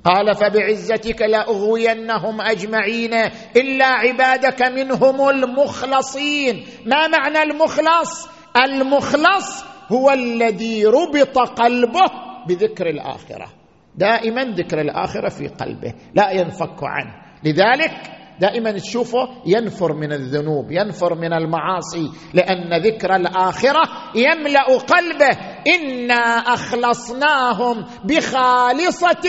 [0.04, 3.14] قال فبعزتك لأغوينهم أجمعين
[3.56, 6.66] إلا عبادك منهم المخلصين.
[6.86, 8.28] ما معنى المخلص؟
[8.64, 12.10] المخلص هو الذي ربط قلبه
[12.48, 13.46] بذكر الآخرة.
[13.94, 17.14] دائما ذكر الآخرة في قلبه لا ينفك عنه.
[17.44, 23.82] لذلك دائما تشوفه ينفر من الذنوب ينفر من المعاصي لأن ذكر الآخرة
[24.14, 25.38] يملأ قلبه.
[25.74, 29.28] إنا أخلصناهم بخالصة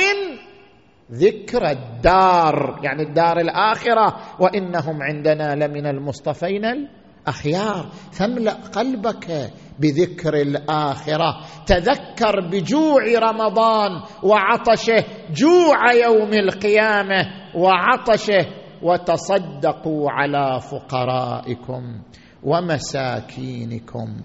[1.11, 4.15] ذكر الدار يعني الدار الآخرة.
[4.39, 7.89] وإنهم عندنا لمن المصطفين الأخيار.
[8.11, 11.39] فاملأ قلبك بذكر الآخرة.
[11.65, 13.91] تذكر بجوع رمضان
[14.23, 22.01] وعطشه جوع يوم القيامة وعطشه وتصدقوا على فقرائكم
[22.43, 24.21] ومساكينكم.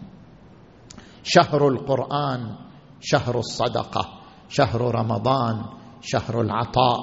[1.22, 2.54] شهر القرآن
[3.00, 4.08] شهر الصدقة
[4.48, 5.64] شهر رمضان
[6.00, 6.98] شهر العطاء.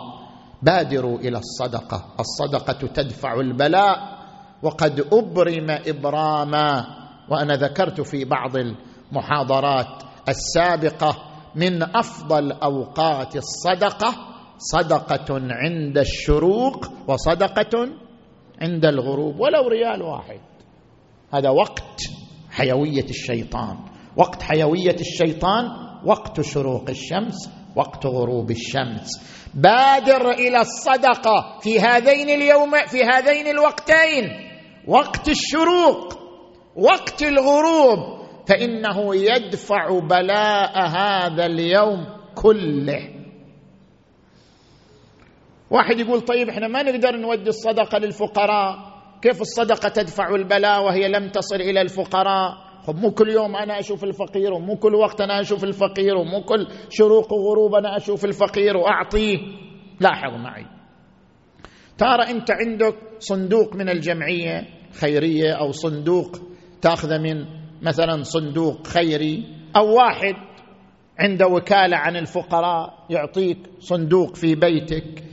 [0.61, 4.21] بادروا إلى الصدقة الصدقة تدفع البلاء
[4.63, 6.85] وقد أبرم إبراما
[7.29, 11.17] وأنا ذكرت في بعض المحاضرات السابقة
[11.55, 14.30] من أفضل أوقات الصدقة.
[14.61, 17.89] صدقة عند الشروق وصدقة
[18.61, 20.39] عند الغروب ولو ريال واحد.
[21.33, 22.01] هذا وقت
[22.51, 23.77] حيوية الشيطان.
[24.17, 25.65] وقت حيوية الشيطان
[26.05, 29.09] وقت شروق الشمس وقت غروب الشمس.
[29.53, 34.23] بادر إلى الصدقة في هذين اليوم في هذين الوقتين.
[34.87, 36.19] وقت الشروق
[36.75, 38.21] وقت الغروب.
[38.47, 43.20] فإنه يدفع بلاء هذا اليوم كله.
[45.71, 48.91] واحد يقول طيب إحنا ما نقدر نودي الصدقة للفقراء.
[49.21, 52.53] كيف الصدقة تدفع البلاء وهي لم تصل إلى الفقراء؟
[52.87, 56.67] خب مو كل يوم أنا أشوف الفقير ومو كل وقت أنا أشوف الفقير ومو كل
[56.89, 59.37] شروق وغروب أنا أشوف الفقير وأعطيه.
[59.99, 60.65] لاحظ معي.
[61.97, 64.67] ترى أنت عندك صندوق من الجمعية
[64.99, 66.39] خيرية أو صندوق
[66.81, 67.45] تاخذه من
[67.81, 69.43] مثلا صندوق خيري
[69.75, 70.35] أو واحد
[71.19, 75.23] عنده وكالة عن الفقراء يعطيك صندوق في بيتك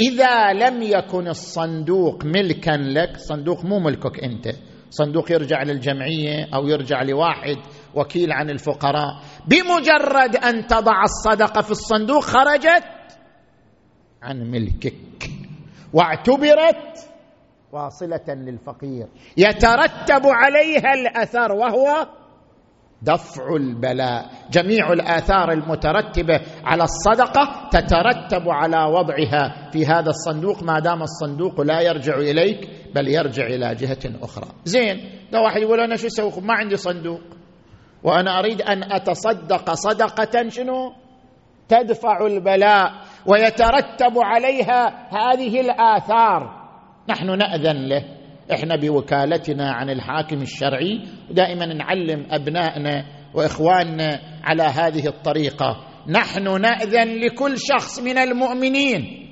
[0.00, 4.48] إذا لم يكن الصندوق ملكا لك صندوق مو ملكك أنت.
[4.90, 7.56] صندوق يرجع للجمعية أو يرجع لواحد
[7.94, 9.22] وكيل عن الفقراء.
[9.46, 12.84] بمجرد أن تضع الصدقة في الصندوق خرجت
[14.22, 15.30] عن ملكك.
[15.92, 17.10] واعتبرت
[17.72, 19.06] واصلة للفقير.
[19.36, 22.06] يترتب عليها الأثر وهو
[23.02, 24.30] دفع البلاء.
[24.50, 29.70] جميع الآثار المترتبة على الصدقة تترتب على وضعها.
[29.72, 34.46] في هذا الصندوق ما دام الصندوق لا يرجع إليك بل يرجع إلى جهة أخرى.
[34.64, 37.20] زين لو واحد يقول أنا شو أسوي؟ ما عندي صندوق.
[38.02, 40.92] وأنا أريد أن أتصدق صدقة شنو؟
[41.68, 42.92] تدفع البلاء.
[43.26, 46.68] ويترتب عليها هذه الآثار.
[47.08, 48.17] نحن نأذن له.
[48.52, 55.84] إحنا بوكالتنا عن الحاكم الشرعي دائما نعلم أبنائنا وإخواننا على هذه الطريقة.
[56.08, 59.28] نحن نأذن لكل شخص من المؤمنين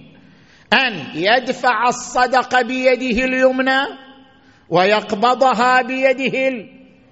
[0.73, 3.81] أن يدفع الصدقه بيده اليمنى
[4.71, 6.67] ويقبضها بيده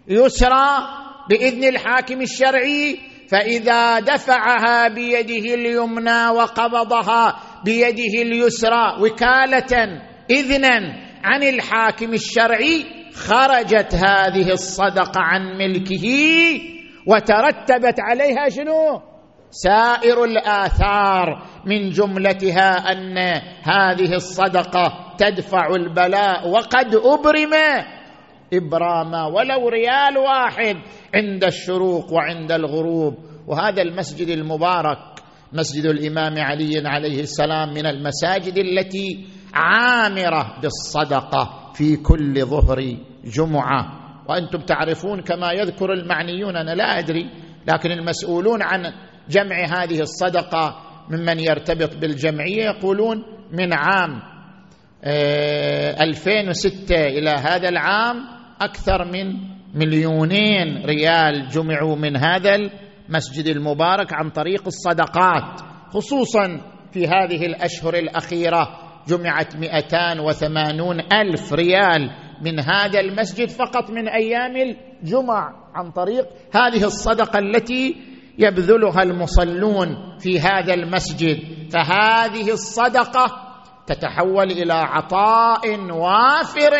[0.08, 0.66] اليسرى
[1.30, 2.98] بإذن الحاكم الشرعي
[3.28, 10.00] فإذا دفعها بيده اليمنى وقبضها بيده اليسرى وكالة
[10.30, 16.06] اذنا عن الحاكم الشرعي خرجت هذه الصدقة عن ملكه
[17.06, 19.00] وترتبت عليها شنو؟
[19.50, 23.18] سائر الآثار من جملتها أن
[23.62, 27.54] هذه الصدقة تدفع البلاء وقد أبرم
[28.52, 30.76] ابراما ولو ريال واحد
[31.14, 33.14] عند الشروق وعند الغروب.
[33.46, 34.98] وهذا المسجد المبارك
[35.52, 44.04] مسجد الإمام علي عليه السلام من المساجد التي عامرة بالصدقة في كل ظهر جمعة.
[44.28, 47.30] وأنتم تعرفون كما يذكر المعنيون أنا لا أدري
[47.68, 48.92] لكن المسؤولون عن
[49.28, 50.76] جمع هذه الصدقة
[51.10, 54.22] ممن يرتبط بالجمعية يقولون من عام
[55.04, 58.16] 2006 آه، إلى هذا العام
[58.60, 59.34] أكثر من
[59.74, 62.54] مليونين ريال جمعوا من هذا
[63.08, 66.60] المسجد المبارك عن طريق الصدقات خصوصا
[66.92, 68.83] في هذه الأشهر الأخيرة.
[69.08, 72.10] جمعت مئتان وثمانون ألف ريال
[72.42, 77.96] من هذا المسجد فقط من أيام الجمع عن طريق هذه الصدقة التي
[78.38, 81.38] يبذلها المصلون في هذا المسجد.
[81.72, 83.26] فهذه الصدقة
[83.86, 86.72] تتحول إلى عطاء وافر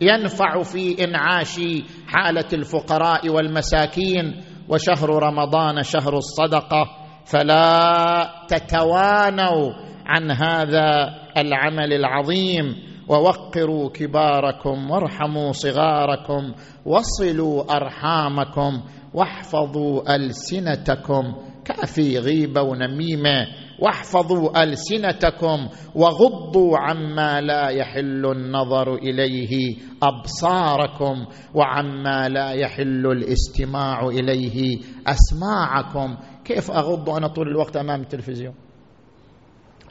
[0.00, 1.60] ينفع في إنعاش
[2.06, 4.40] حالة الفقراء والمساكين.
[4.68, 6.86] وشهر رمضان شهر الصدقة.
[7.26, 9.72] فلا تتوانوا
[10.06, 12.94] عن هذا العمل العظيم.
[13.08, 16.52] ووقروا كباركم وارحموا صغاركم
[16.86, 18.82] وصلوا أرحامكم
[19.14, 21.34] واحفظوا ألسنتكم.
[21.64, 23.46] كافي غيبه ونميمة.
[23.80, 36.16] واحفظوا ألسنتكم وغضوا عما لا يحل النظر إليه أبصاركم وعما لا يحل الاستماع إليه أسماعكم.
[36.44, 38.54] كيف أغض أنا طول الوقت أمام التلفزيون؟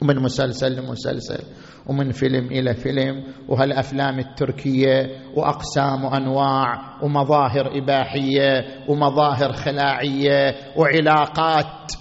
[0.04, 1.44] ومن مسلسل لمسلسل
[1.86, 11.92] ومن فيلم إلى فيلم وهالأفلام التركية وأقسام وأنواع ومظاهر إباحية ومظاهر خلاعية وعلاقات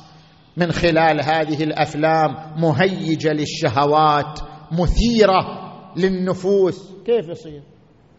[0.58, 4.40] من خلال هذه الأفلام مهيجة للشهوات
[4.72, 6.92] مثيرة للنفوس.
[7.06, 7.62] كيف يصير؟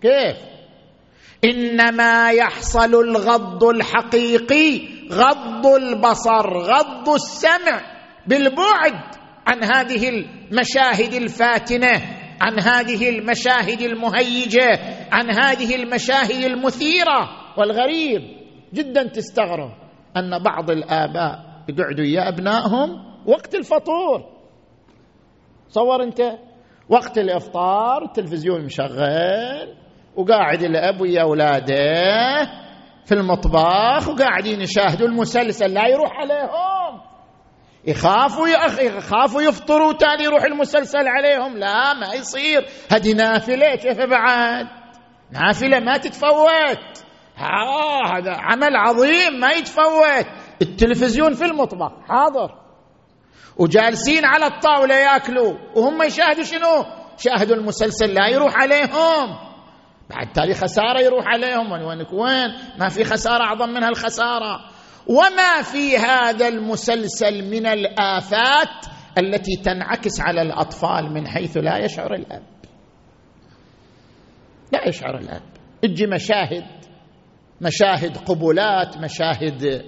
[0.03, 0.37] كيف؟
[1.45, 4.80] إنما يحصل الغض الحقيقي
[5.12, 7.80] غض البصر غض السمع
[8.26, 9.24] بالبعد.
[9.47, 11.93] عن هذه المشاهد الفاتنة
[12.41, 14.81] عن هذه المشاهد المهيجة
[15.13, 18.23] عن هذه المشاهد المثيرة والغريب
[18.75, 19.71] جدا تستغرب
[20.17, 22.91] أن بعض الآباء يقعدوا يا أبنائهم
[23.27, 24.35] وقت الفطور.
[25.69, 26.21] صور أنت؟
[26.89, 29.75] وقت الإفطار التلفزيون مشغل
[30.17, 31.75] وقاعد الأب ويا أولاده
[33.05, 36.84] في المطبخ وقاعدين يشاهدوا المسلسل لا يروح عليهم.
[37.87, 38.49] يخافوا
[38.80, 41.59] يخافوا يفطروا تالي يروح المسلسل عليهم.
[41.59, 42.66] لا ما يصير.
[42.93, 44.66] هذه نافلة كيف بعد؟
[45.32, 47.05] نافلة ما تتفوت.
[47.39, 50.26] آه هذا عمل عظيم ما يتفوت.
[50.62, 52.51] التلفزيون في المطبخ حاضر.
[53.57, 55.55] وجالسين على الطاولة يأكلوا.
[55.76, 56.85] وهم يشاهدوا شنو؟
[57.18, 59.39] شاهدوا المسلسل لا يروح عليهم.
[60.11, 61.72] بعد تالي خسارة يروح عليهم.
[61.72, 64.61] وين وين؟ ما في خسارة أعظم من هالخسارة.
[65.07, 68.87] وما في هذا المسلسل من الآفات
[69.19, 72.43] التي تنعكس على الأطفال من حيث لا يشعر الأب.
[74.73, 75.43] لا يشعر الأب.
[75.83, 76.67] تجي مشاهد
[77.61, 79.85] مشاهد قبلات مشاهد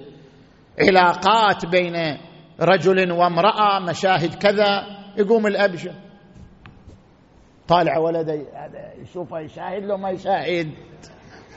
[0.80, 2.18] علاقات بين
[2.60, 4.86] رجل وامرأة مشاهد كذا
[5.16, 5.76] يقوم الأب
[7.68, 8.34] طالع ولده
[9.02, 10.70] يشوفه يشاهد لو ما يشاهد.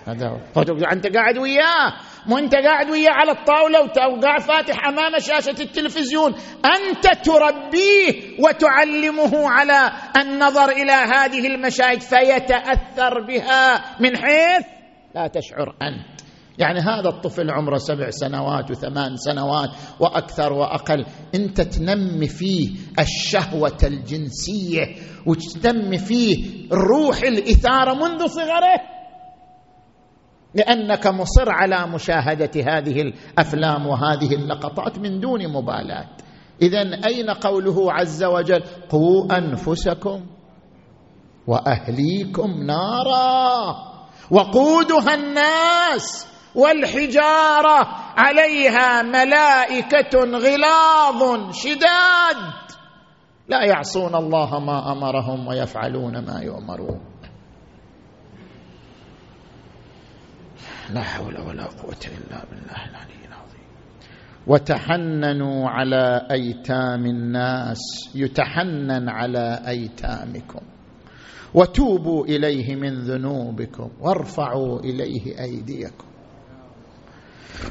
[0.07, 0.41] هذا
[0.91, 1.93] أنت قاعد وياه.
[2.25, 6.33] مو انت قاعد وياه على الطاولة وقاعد فاتح أمام شاشة التلفزيون.
[6.65, 9.91] أنت تربيه وتعلمه على
[10.21, 13.75] النظر إلى هذه المشاهد فيتأثر بها.
[13.99, 14.65] من حيث
[15.15, 16.19] لا تشعر أنت.
[16.57, 21.05] يعني هذا الطفل عمره سبع سنوات وثمان سنوات وأكثر وأقل.
[21.35, 24.95] أنت تنمي فيه الشهوة الجنسية
[25.25, 28.98] وتنمي فيه روح الإثارة منذ صغره.
[30.53, 36.07] لأنك مصر على مشاهدة هذه الأفلام وهذه اللقطات من دون مبالاه
[36.61, 40.25] اذا أين قوله عز وجل؟ قوا أنفسكم
[41.47, 43.75] وأهليكم نارا
[44.31, 47.87] وقودها الناس والحجارة
[48.17, 52.53] عليها ملائكة غلاظ شداد.
[53.47, 57.08] لا يعصون الله ما أمرهم ويفعلون ما يؤمرون.
[60.93, 63.67] لا حول ولا قوة إلا بالله العلي العظيم.
[64.47, 67.79] وتحننوا على أيتام الناس
[68.15, 70.59] يتحنن على أيتامكم.
[71.53, 76.05] وتوبوا إليه من ذنوبكم وارفعوا إليه أيديكم.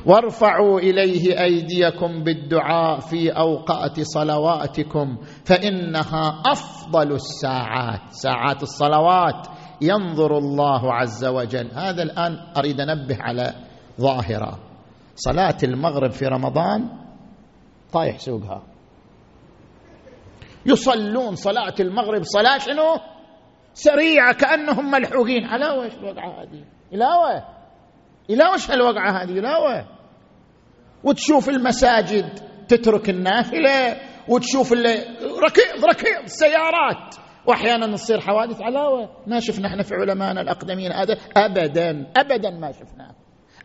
[0.06, 8.00] وارفعوا إليه أيديكم بالدعاء في أوقات صلواتكم فإنها أفضل الساعات.
[8.10, 9.46] ساعات الصلوات
[9.80, 11.70] ينظر الله عز وجل.
[11.74, 13.54] هذا الآن أريد أنبه على
[14.00, 14.58] ظاهرة.
[15.16, 16.88] صلاة المغرب في رمضان
[17.92, 18.62] طايح سوقها.
[20.66, 22.96] يصلون صلاة المغرب صلاة شنو؟
[23.74, 25.44] سريعة كأنهم ملحوقين.
[25.44, 27.06] على وش الوقعة هذه؟ إلى
[28.30, 29.86] إلى وش هالوقعة هذه؟ لا
[31.04, 33.96] وتشوف المساجد تترك النافلة
[34.28, 37.14] وتشوف ركض ركض السيارات
[37.48, 39.10] وأحيانا تصير حوادث علاوة.
[39.26, 42.12] ما شفنا إحنا في علمائنا الأقدمين هذا ابدا.
[42.16, 43.14] ابدا ما شفناه.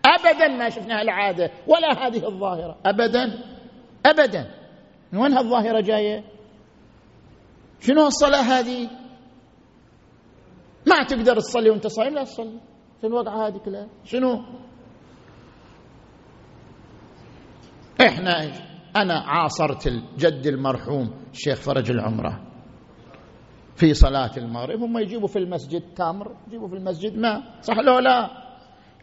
[0.05, 1.51] ابدا ما شفنا العادة.
[1.67, 2.77] ولا هذه الظاهرة.
[2.85, 3.43] ابدا.
[4.05, 4.51] ابدا.
[5.11, 6.23] من وين هالظاهرة جاية؟
[7.79, 8.89] شنو الصلاة هذه؟
[10.87, 12.59] ما تقدر تصلي وأنت صايم؟ لا تصلي.
[13.01, 13.87] شنو الوقعة هذه كلها.
[14.03, 14.43] شنو؟
[18.01, 18.51] إحنا
[18.95, 22.52] أنا عاصرت الجد المرحوم الشيخ فرج العمرة.
[23.75, 28.29] في صلاة المغرب هم يجيبوا في المسجد تمر يجيبوا في المسجد ماء صح لو لا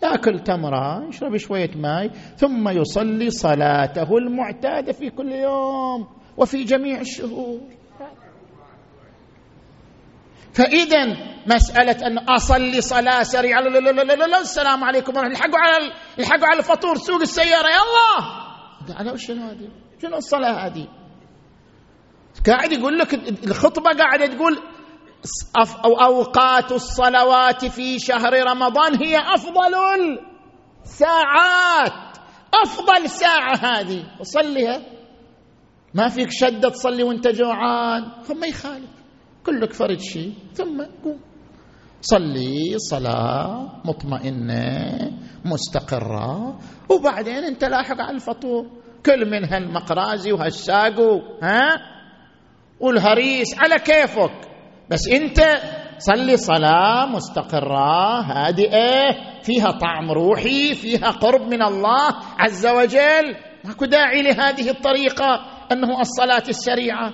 [0.02, 7.60] يأكل تمرة يشرب شوية ماء ثم يصلي صلاته المعتادة في كل يوم وفي جميع الشهور
[10.52, 11.06] فإذا
[11.46, 16.46] مسألة أن أصلي صلاة سريعة لا لا لا لا لا السلام عليكم الحقوا على الحقوا
[16.46, 19.68] على الفطور سوق السيارة يلا على شنو هذه؟
[20.02, 20.88] شنو الصلاة هذه؟
[22.46, 23.14] قاعد يقول لك
[23.44, 24.58] الخطبة قاعدة تقول
[25.84, 29.74] أو أوقات الصلوات في شهر رمضان هي أفضل
[30.84, 32.10] الساعات
[32.54, 34.04] أفضل ساعة هذه.
[34.20, 34.82] وصليها.
[35.94, 38.02] ما فيك شدة تصلي وانت جوعان.
[38.40, 38.90] ما يخالف.
[39.46, 40.34] كلك فرد شيء.
[40.54, 41.20] ثم قوم.
[42.00, 45.12] صلي صلاة مطمئنة
[45.44, 46.58] مستقرة.
[46.88, 48.66] وبعدين انت لاحق على الفطور.
[49.06, 51.20] كل من هالمقرازي وهالساقو.
[51.42, 51.89] ها؟
[52.80, 54.32] والهريس على كيفك؟
[54.90, 55.40] بس انت
[55.98, 62.08] صلي صلاة مستقرة هادئة فيها طعم روحي فيها قرب من الله
[62.38, 63.36] عز وجل.
[63.64, 65.40] ماكو داعي لهذه الطريقة
[65.72, 67.12] أنه الصلاة السريعة.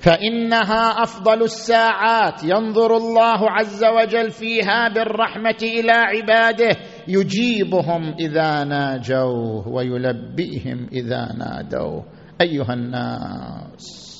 [0.00, 6.76] فإنها أفضل الساعات ينظر الله عز وجل فيها بالرحمة إلى عباده.
[7.08, 12.04] يجيبهم إذا ناجوه ويلبئهم إذا نادوه.
[12.40, 14.14] أيها الناس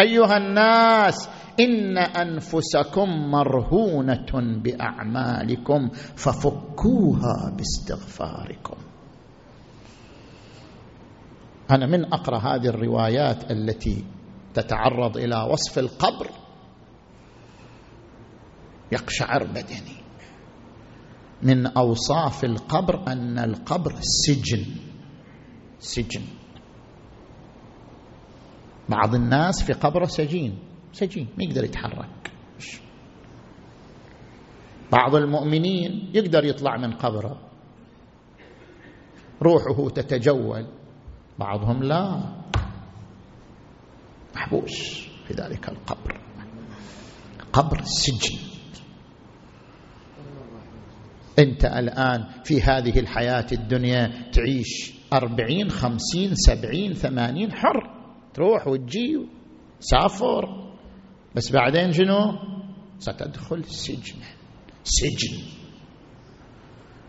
[0.00, 1.28] أيها الناس
[1.60, 8.76] إن أنفسكم مرهونة بأعمالكم ففكوها باستغفاركم.
[11.70, 14.04] أنا من أقرأ هذه الروايات التي
[14.54, 16.30] تتعرض إلى وصف القبر.
[18.92, 20.01] يقشعر بدني.
[21.42, 24.66] من أوصاف القبر أن القبر سجن.
[25.78, 26.22] سجن.
[28.88, 30.58] بعض الناس في قبره سجين.
[30.92, 32.32] سجين ما يقدر يتحرك.
[34.92, 37.40] بعض المؤمنين يقدر يطلع من قبره.
[39.42, 40.66] روحه تتجول.
[41.38, 42.22] بعضهم لا.
[44.34, 46.20] محبوس في ذلك القبر.
[47.52, 48.51] قبر السجن
[51.38, 58.02] انت الآن في هذه الحياة الدنيا تعيش أربعين خمسين سبعين ثمانين حر.
[58.34, 59.28] تروح وتجي
[59.80, 60.72] سافر
[61.34, 62.32] بس بعدين شنو؟
[62.98, 64.26] ستدخل سجنا
[64.84, 65.38] سجن.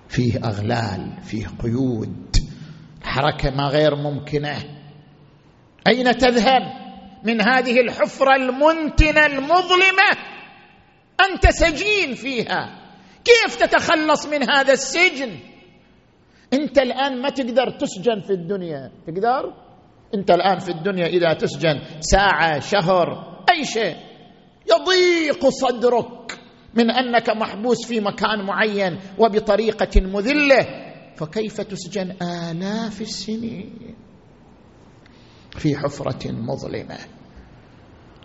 [0.09, 2.36] فيه أغلال فيه قيود.
[3.03, 4.57] حركة ما غير ممكنة.
[5.88, 6.61] أين تذهب؟
[7.26, 10.17] من هذه الحفرة المنتنة المظلمة.
[11.19, 12.82] أنت سجين فيها.
[13.26, 15.39] كيف تتخلص من هذا السجن؟
[16.53, 18.91] انت الآن ما تقدر تسجن في الدنيا.
[19.07, 19.53] تقدر؟
[20.15, 23.07] انت الآن في الدنيا إذا تسجن ساعة شهر
[23.51, 23.95] أي شيء.
[24.71, 26.39] يضيق صدرك
[26.76, 30.84] من أنك محبوس في مكان معين وبطريقة مذلة.
[31.15, 33.95] فكيف تسجن آلاف السنين
[35.57, 36.97] في حفرة مظلمة؟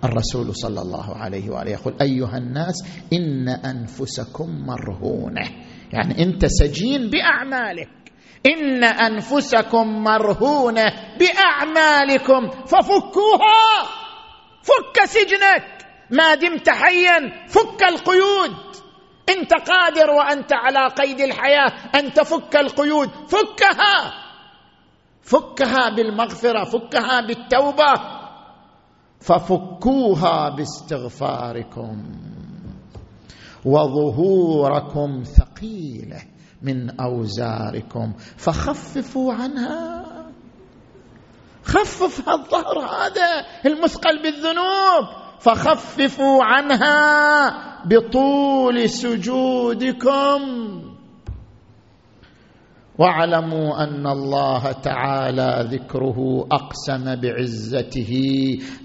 [0.05, 2.75] الرسول صلى الله عليه وآله يقول أيها الناس
[3.13, 5.51] إن أنفسكم مرهونة.
[5.93, 7.89] يعني أنت سجين بأعمالك.
[8.47, 10.85] إن أنفسكم مرهونة
[11.19, 13.83] بأعمالكم ففكوها.
[14.63, 15.87] فك سجنك.
[16.11, 18.57] ما دمت حيا فك القيود.
[19.29, 23.09] أنت قادر وأنت على قيد الحياة أن تفك القيود.
[23.09, 24.13] فكها.
[25.23, 28.18] فكها بالمغفرة فكها بالتوبة.
[29.21, 32.03] ففكوها باستغفاركم
[33.65, 36.23] وظهوركم ثقيلة
[36.63, 38.13] من أوزاركم.
[38.37, 40.05] فخففوا عنها.
[41.65, 45.05] خفف الظهر هذا المثقل بالذنوب.
[45.41, 50.41] فخففوا عنها بطول سجودكم.
[52.99, 58.13] واعلموا أن الله تعالى ذكره أقسم بعزته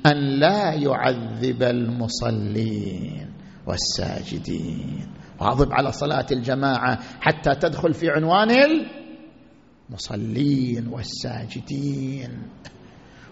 [0.05, 3.33] أن لا يعذب المصلين
[3.67, 5.07] والساجدين.
[5.41, 8.49] واظب على صلاة الجماعة حتى تدخل في عنوان
[9.89, 12.29] المصلين والساجدين.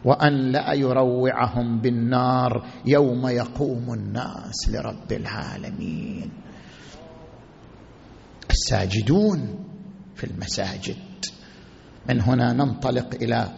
[0.05, 6.31] وأن لا يروعهم بالنار يوم يقوم الناس لرب العالمين.
[8.49, 9.70] الساجدون
[10.15, 10.97] في المساجد.
[12.09, 13.51] من هنا ننطلق إلى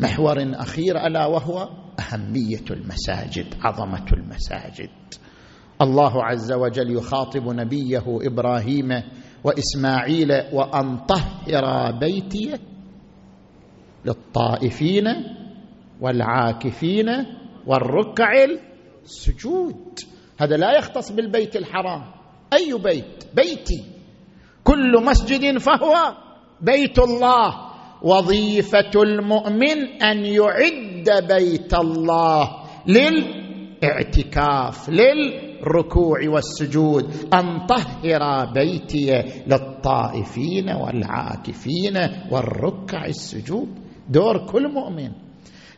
[0.00, 1.68] محور أخير ألا وهو
[2.00, 4.90] أهمية المساجد عظمة المساجد.
[5.82, 9.02] الله عز وجل يخاطب نبيه إبراهيم
[9.44, 12.58] وإسماعيل وأن طهر بيتي
[14.04, 15.04] للطائفين
[16.00, 17.06] والعاكفين
[17.66, 18.30] والركع
[19.04, 19.98] السجود.
[20.38, 22.04] هذا لا يختص بالبيت الحرام.
[22.52, 23.91] أي بيت؟ بيتي.
[24.64, 26.14] كل مسجد فهو
[26.60, 27.72] بيت الله.
[28.02, 32.50] وظيفة المؤمن أن يعد بيت الله
[32.86, 37.12] للإعتكاف للركوع والسجود.
[37.34, 41.96] أن طهر بيتي للطائفين والعاكفين
[42.30, 43.68] والركع السجود.
[44.08, 45.10] دور كل مؤمن.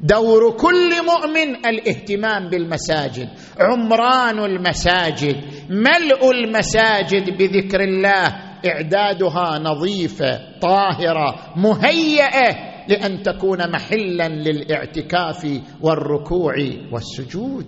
[0.00, 3.28] دور كل مؤمن الاهتمام بالمساجد.
[3.60, 5.36] عمران المساجد
[5.70, 8.43] ملء المساجد بذكر الله.
[8.66, 16.54] إعدادها نظيفة طاهرة مهيئة لأن تكون محلا للإعتكاف والركوع
[16.92, 17.66] والسجود.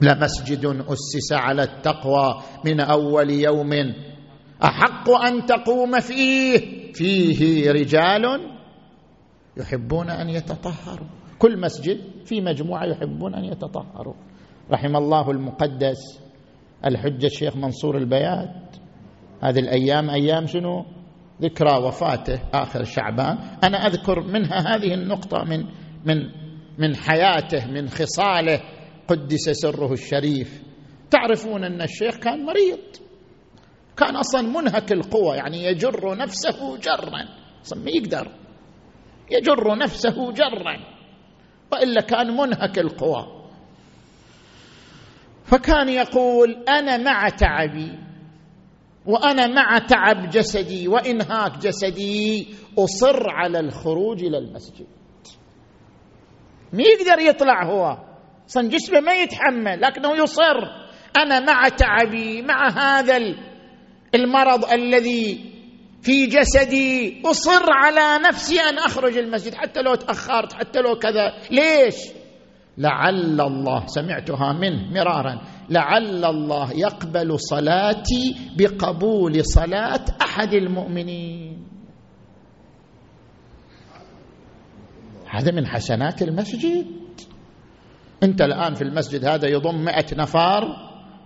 [0.00, 3.72] لمسجد أسس على التقوى من أول يوم.
[4.64, 8.22] أحق أن تقوم فيه؟ فيه رجال
[9.56, 11.08] يحبون أن يتطهروا.
[11.38, 14.14] كل مسجد في مجموعة يحبون أن يتطهروا.
[14.70, 16.20] رحم الله المقدس
[16.86, 18.61] الحجة الشيخ منصور البيات.
[19.42, 20.84] هذه الأيام أيام شنو؟
[21.42, 23.38] ذكرى وفاته آخر شعبان.
[23.64, 25.64] أنا أذكر منها هذه النقطة من
[26.04, 26.30] من
[26.78, 28.60] من حياته من خصاله.
[29.08, 30.62] قدس سره الشريف.
[31.10, 32.78] تعرفون أن الشيخ كان مريض.
[33.96, 37.28] كان أصلا منهك القوى يعني يجر نفسه جرا.
[37.62, 38.28] أصلا ما يقدر.
[39.30, 40.76] يجر نفسه جرا.
[41.72, 43.42] وإلا كان منهك القوى
[45.44, 47.98] فكان يقول أنا مع تعبي
[49.06, 52.48] وأنا مع تعب جسدي وإنهاك جسدي
[52.78, 54.86] أصر على الخروج إلى المسجد.
[56.72, 57.98] ما يقدر يطلع هو.
[58.46, 60.82] صن جسمه ما يتحمل لكنه يصر.
[61.16, 63.18] أنا مع تعبي مع هذا
[64.14, 65.52] المرض الذي
[66.02, 71.32] في جسدي أصر على نفسي أن أخرج المسجد حتى لو تأخرت حتى لو كذا.
[71.50, 71.94] ليش؟
[72.78, 75.40] لعل الله سمعتها منه مرارا.
[75.70, 81.66] لعل الله يقبل صلاتي بقبول صلاه أحد المؤمنين.
[85.30, 86.86] هذا من حسنات المسجد.
[88.22, 90.76] أنت الآن في المسجد هذا يضم مئة نفر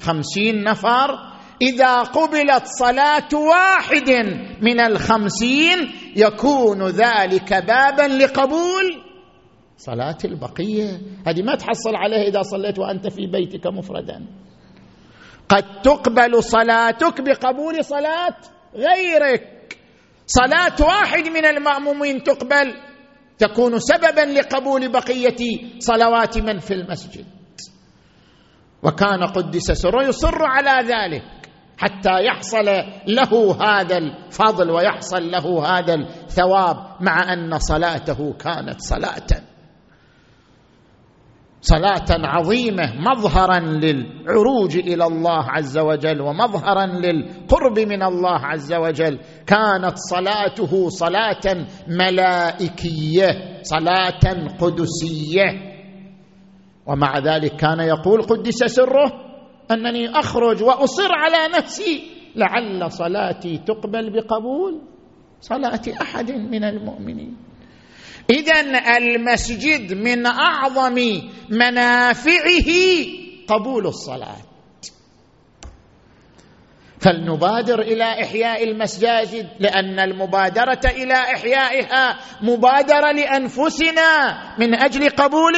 [0.00, 4.10] خمسين نفر إذا قبلت صلاة واحد
[4.62, 5.78] من الخمسين
[6.16, 9.05] يكون ذلك بابا لقبول.
[9.76, 11.00] صلاة البقية.
[11.26, 14.26] هذه ما تحصل عليها إذا صليت وأنت في بيتك مفردا.
[15.48, 18.36] قد تقبل صلاتك بقبول صلاة
[18.74, 19.78] غيرك.
[20.26, 22.74] صلاة واحد من المأمومين تقبل.
[23.38, 27.26] تكون سببا لقبول بقية صلوات من في المسجد.
[28.82, 31.22] وكان قدس سره يصر على ذلك
[31.78, 32.64] حتى يحصل
[33.06, 39.45] له هذا الفضل ويحصل له هذا الثواب مع أن صلاته كانت صلاة.
[41.68, 49.18] صلاة عظيمة مظهرا للعروج إلى الله عز وجل ومظهرا للقرب من الله عز وجل.
[49.46, 53.28] كانت صلاته صلاة ملائكية
[53.62, 54.24] صلاة
[54.60, 55.48] قدسية.
[56.86, 59.12] ومع ذلك كان يقول قدس سره
[59.70, 62.02] أنني أخرج وأصر على نفسي
[62.36, 64.80] لعل صلاتي تقبل بقبول
[65.40, 67.36] صلاة أحد من المؤمنين.
[68.30, 68.60] اذا
[68.96, 70.94] المسجد من أعظم
[71.50, 72.70] منافعه
[73.48, 74.36] قبول الصلاة.
[77.00, 84.08] فلنبادر إلى إحياء المساجد لأن المبادرة إلى إحيائها مبادرة لأنفسنا
[84.58, 85.54] من أجل قبول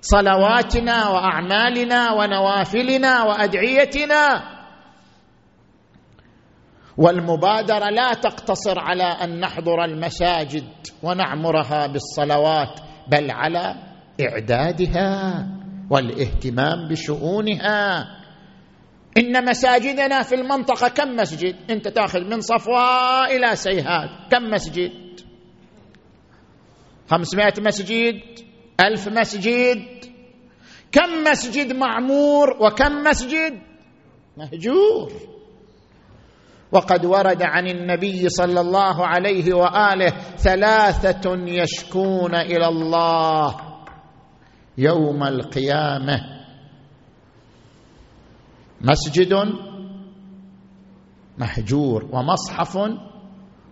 [0.00, 4.53] صلواتنا وأعمالنا ونوافلنا وأدعيتنا.
[6.98, 10.64] والمبادرة لا تقتصر على أن نحضر المساجد
[11.02, 13.74] ونعمرها بالصلوات بل على
[14.20, 15.46] إعدادها
[15.90, 18.06] والإهتمام بشؤونها.
[19.18, 24.90] إن مساجدنا في المنطقة كم مسجد؟ أنت تأخذ من صفواء إلى سيهات كم مسجد؟
[27.10, 28.20] خمسمائة مسجد
[28.80, 29.82] ألف مسجد.
[30.92, 33.58] كم مسجد معمور وكم مسجد؟
[34.36, 35.33] مهجور.
[36.74, 43.56] وقد ورد عن النبي صلى الله عليه وآله ثلاثة يشكون إلى الله
[44.78, 46.20] يوم القيامة.
[48.80, 49.32] مسجد
[51.38, 52.78] مهجور ومصحف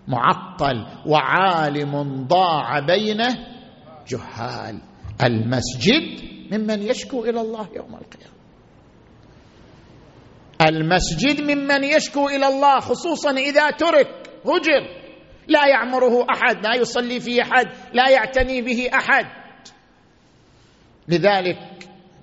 [0.08, 3.38] معطل وعالم ضاع بينه
[4.08, 4.80] جهال.
[5.24, 6.22] المسجد
[6.52, 8.41] ممن يشكو إلى الله يوم القيامة.
[10.68, 14.08] المسجد ممن يشكو إلى الله خصوصا إذا ترك
[14.44, 15.02] هجر.
[15.48, 19.26] لا يعمره أحد لا يصلي فيه أحد لا يعتني به أحد.
[21.08, 21.58] لذلك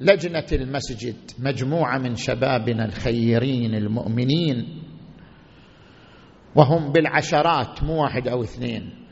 [0.02, 4.84] لجنة المسجد مجموعة من شبابنا الخيرين المؤمنين
[6.56, 9.06] وهم بالعشرات مو واحد أو اثنين.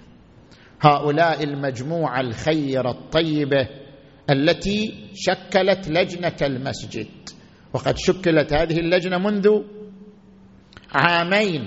[0.82, 3.67] هؤلاء المجموعة الخيره الطيبة
[4.30, 7.07] التي شكلت لجنة المسجد.
[7.78, 9.61] وقد شكلت هذه اللجنة منذ
[10.91, 11.61] عامين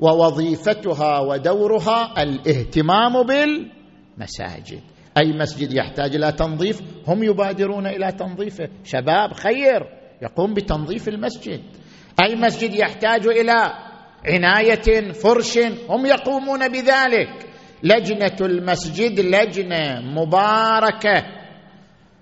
[0.00, 4.80] ووظيفتها ودورها الاهتمام بالمساجد.
[5.18, 9.80] أي مسجد يحتاج إلى تنظيف هم يبادرون إلى تنظيفه شباب خير
[10.22, 11.60] يقوم بتنظيف المسجد.
[12.24, 13.72] أي مسجد يحتاج إلى
[14.24, 17.46] عناية فرش هم يقومون بذلك.
[17.82, 21.39] لجنة المسجد لجنة مباركة.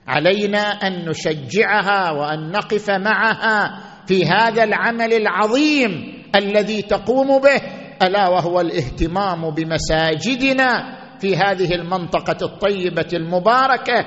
[0.08, 7.60] علينا أن نشجعها وأن نقف معها في هذا العمل العظيم الذي تقوم به
[8.02, 14.04] ألا وهو الاهتمام بمساجدنا في هذه المنطقة الطيبة المباركة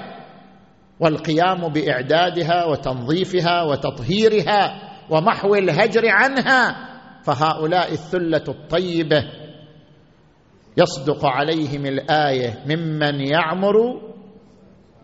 [1.00, 6.88] والقيام بإعدادها وتنظيفها وتطهيرها ومحو الهجر عنها
[7.24, 9.24] فهؤلاء الثلة الطيبة
[10.78, 13.76] يصدق عليهم الآية ممن يعمر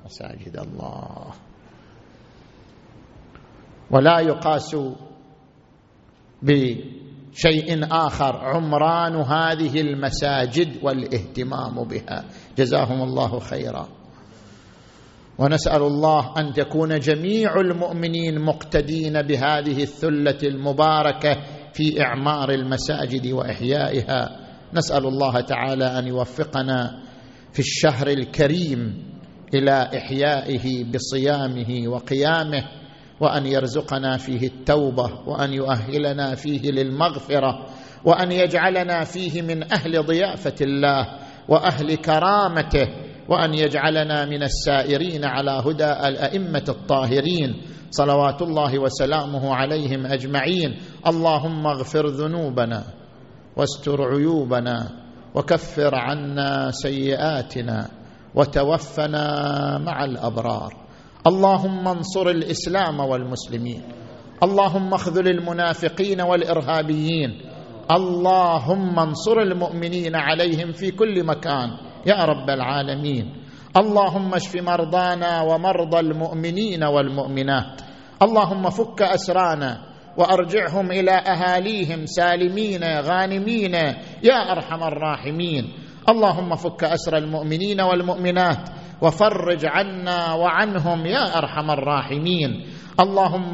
[0.08, 1.34] مساجد الله.
[3.92, 4.76] ولا يقاس
[6.44, 12.24] بشيء آخر عمران هذه المساجد والاهتمام بها.
[12.58, 13.88] جزاهم الله خيرا.
[15.40, 21.38] ونسأل الله أن تكون جميع المؤمنين مقتدين بهذه الثلة المباركة
[21.74, 24.40] في إعمار المساجد وإحيائها.
[24.74, 27.04] نسأل الله تعالى أن يوفقنا
[27.54, 29.07] في الشهر الكريم
[29.54, 32.64] إلى إحيائه بصيامه وقيامه
[33.20, 37.66] وأن يرزقنا فيه التوبة وأن يؤهلنا فيه للمغفرة
[38.06, 41.08] وأن يجعلنا فيه من أهل ضيافة الله
[41.50, 42.88] وأهل كرامته
[43.30, 47.62] وأن يجعلنا من السائرين على هدى الأئمة الطاهرين.
[47.92, 50.76] صلوات الله وسلامه عليهم أجمعين.
[51.08, 52.84] اللهم اغفر ذنوبنا
[53.56, 54.90] واستر عيوبنا
[55.36, 57.90] وكفر عنا سيئاتنا.
[58.38, 59.26] وتوفنا
[59.78, 60.74] مع الأبرار.
[61.28, 63.82] اللهم انصر الإسلام والمسلمين.
[64.44, 67.42] اللهم اخذل المنافقين والإرهابيين.
[67.92, 71.70] اللهم انصر المؤمنين عليهم في كل مكان.
[72.06, 73.34] يا رب العالمين.
[73.78, 77.82] اللهم اشف مرضانا ومرضى المؤمنين والمؤمنات.
[78.22, 79.78] اللهم فك أسرانا
[80.18, 83.74] وأرجعهم إلى أهاليهم سالمين غانمين.
[84.24, 85.87] يا أرحم الراحمين.
[86.10, 88.70] اللهم فك أسر المؤمنين والمؤمنات
[89.02, 92.66] وفرج عنا وعنهم يا أرحم الراحمين.
[93.00, 93.52] اللهم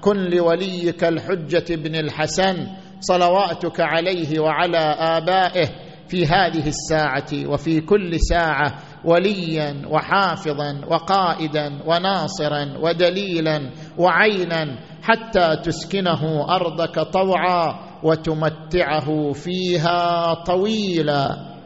[0.00, 2.66] كن لوليك الحجة بن الحسن
[3.00, 4.78] صلواتك عليه وعلى
[5.18, 5.68] آبائه
[6.08, 8.74] في هذه الساعة وفي كل ساعة
[9.04, 21.57] وليا وحافظا وقائدا وناصرا ودليلا وعينا حتى تسكنه أرضك طوعا وتمتعه فيها طويلا.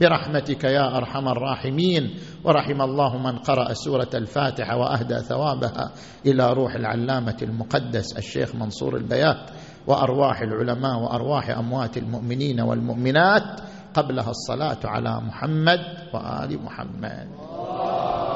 [0.00, 2.14] برحمتك يا أرحم الراحمين.
[2.44, 5.92] ورحم الله من قرأ سورة الفاتحة وأهدى ثوابها
[6.26, 9.50] إلى روح العلامة المقدس الشيخ منصور البيات
[9.86, 13.60] وأرواح العلماء وأرواح أموات المؤمنين والمؤمنات
[13.94, 15.80] قبلها الصلاة على محمد
[16.14, 17.28] وآل محمد.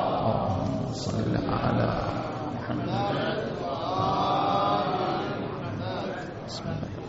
[0.01, 1.89] اللهم صل على
[2.55, 2.91] محمد.
[6.47, 7.00] بسم الله.